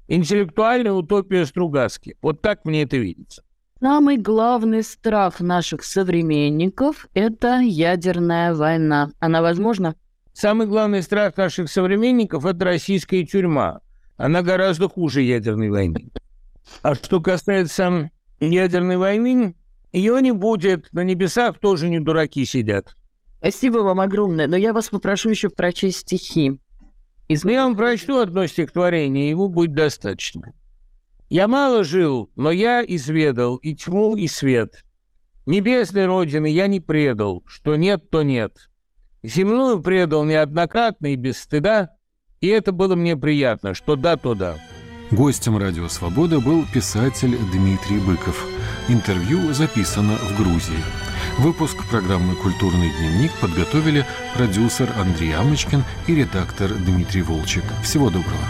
интеллектуальная 0.07 0.91
утопия 0.91 1.47
Стругацки. 1.47 2.17
Вот 2.21 2.43
так 2.43 2.65
мне 2.65 2.83
это 2.83 2.97
видится. 2.97 3.41
Самый 3.79 4.17
главный 4.17 4.83
страх 4.83 5.39
наших 5.41 5.83
современников– 5.83 7.07
это 7.15 7.61
ядерная 7.61 8.53
война. 8.53 9.09
Она 9.19 9.41
возможна? 9.41 9.95
Самый 10.31 10.67
главный 10.67 11.01
страх 11.01 11.35
наших 11.35 11.67
современников– 11.67 12.45
это 12.45 12.63
российская 12.63 13.25
тюрьма. 13.25 13.81
Она 14.17 14.43
гораздо 14.43 14.87
хуже 14.87 15.23
ядерной 15.23 15.71
войны. 15.71 16.11
А 16.83 16.93
что 16.93 17.21
касается 17.21 18.11
ядерной 18.39 18.97
войны, 18.97 19.55
ее 19.91 20.21
не 20.21 20.31
будет. 20.31 20.91
На 20.93 21.03
небесах 21.03 21.59
тоже 21.59 21.89
не 21.89 21.99
дураки 21.99 22.45
сидят. 22.45 22.95
Спасибо 23.39 23.79
вам 23.79 23.99
огромное. 23.99 24.47
Но 24.47 24.55
я 24.55 24.73
вас 24.73 24.89
попрошу 24.89 25.29
еще 25.29 25.49
прочесть 25.49 25.99
стихи. 25.99 26.59
Из... 27.27 27.43
Ну, 27.43 27.51
я 27.51 27.63
вам 27.63 27.75
прочту 27.75 28.17
одно 28.17 28.47
стихотворение, 28.47 29.29
его 29.29 29.47
будет 29.47 29.73
достаточно. 29.73 30.53
«Я 31.29 31.47
мало 31.47 31.83
жил, 31.83 32.31
но 32.35 32.49
я 32.49 32.83
изведал 32.83 33.57
и 33.57 33.75
тьму, 33.75 34.15
и 34.15 34.27
свет. 34.27 34.83
Небесной 35.45 36.07
Родины 36.07 36.47
я 36.49 36.65
не 36.65 36.79
предал, 36.79 37.43
что 37.45 37.75
нет, 37.75 38.09
то 38.09 38.23
нет. 38.23 38.57
Земную 39.21 39.79
предал 39.81 40.25
неоднократно 40.25 41.13
и 41.13 41.15
без 41.15 41.37
стыда, 41.37 41.91
и 42.41 42.47
это 42.47 42.71
было 42.71 42.95
мне 42.95 43.15
приятно, 43.15 43.75
что 43.75 43.95
да, 43.95 44.17
то 44.17 44.33
да». 44.33 44.57
Гостем 45.11 45.57
«Радио 45.57 45.87
Свобода» 45.87 46.39
был 46.39 46.65
писатель 46.71 47.35
Дмитрий 47.51 47.97
Быков. 47.97 48.45
Интервью 48.89 49.53
записано 49.53 50.15
в 50.17 50.37
Грузии. 50.37 50.83
Выпуск 51.39 51.77
программы 51.89 52.35
«Культурный 52.35 52.91
дневник» 52.91 53.31
подготовили 53.41 54.05
продюсер 54.35 54.93
Андрей 54.99 55.33
Амочкин 55.33 55.83
и 56.05 56.13
редактор 56.13 56.71
Дмитрий 56.75 57.23
Волчек. 57.23 57.63
Всего 57.81 58.11
доброго. 58.11 58.45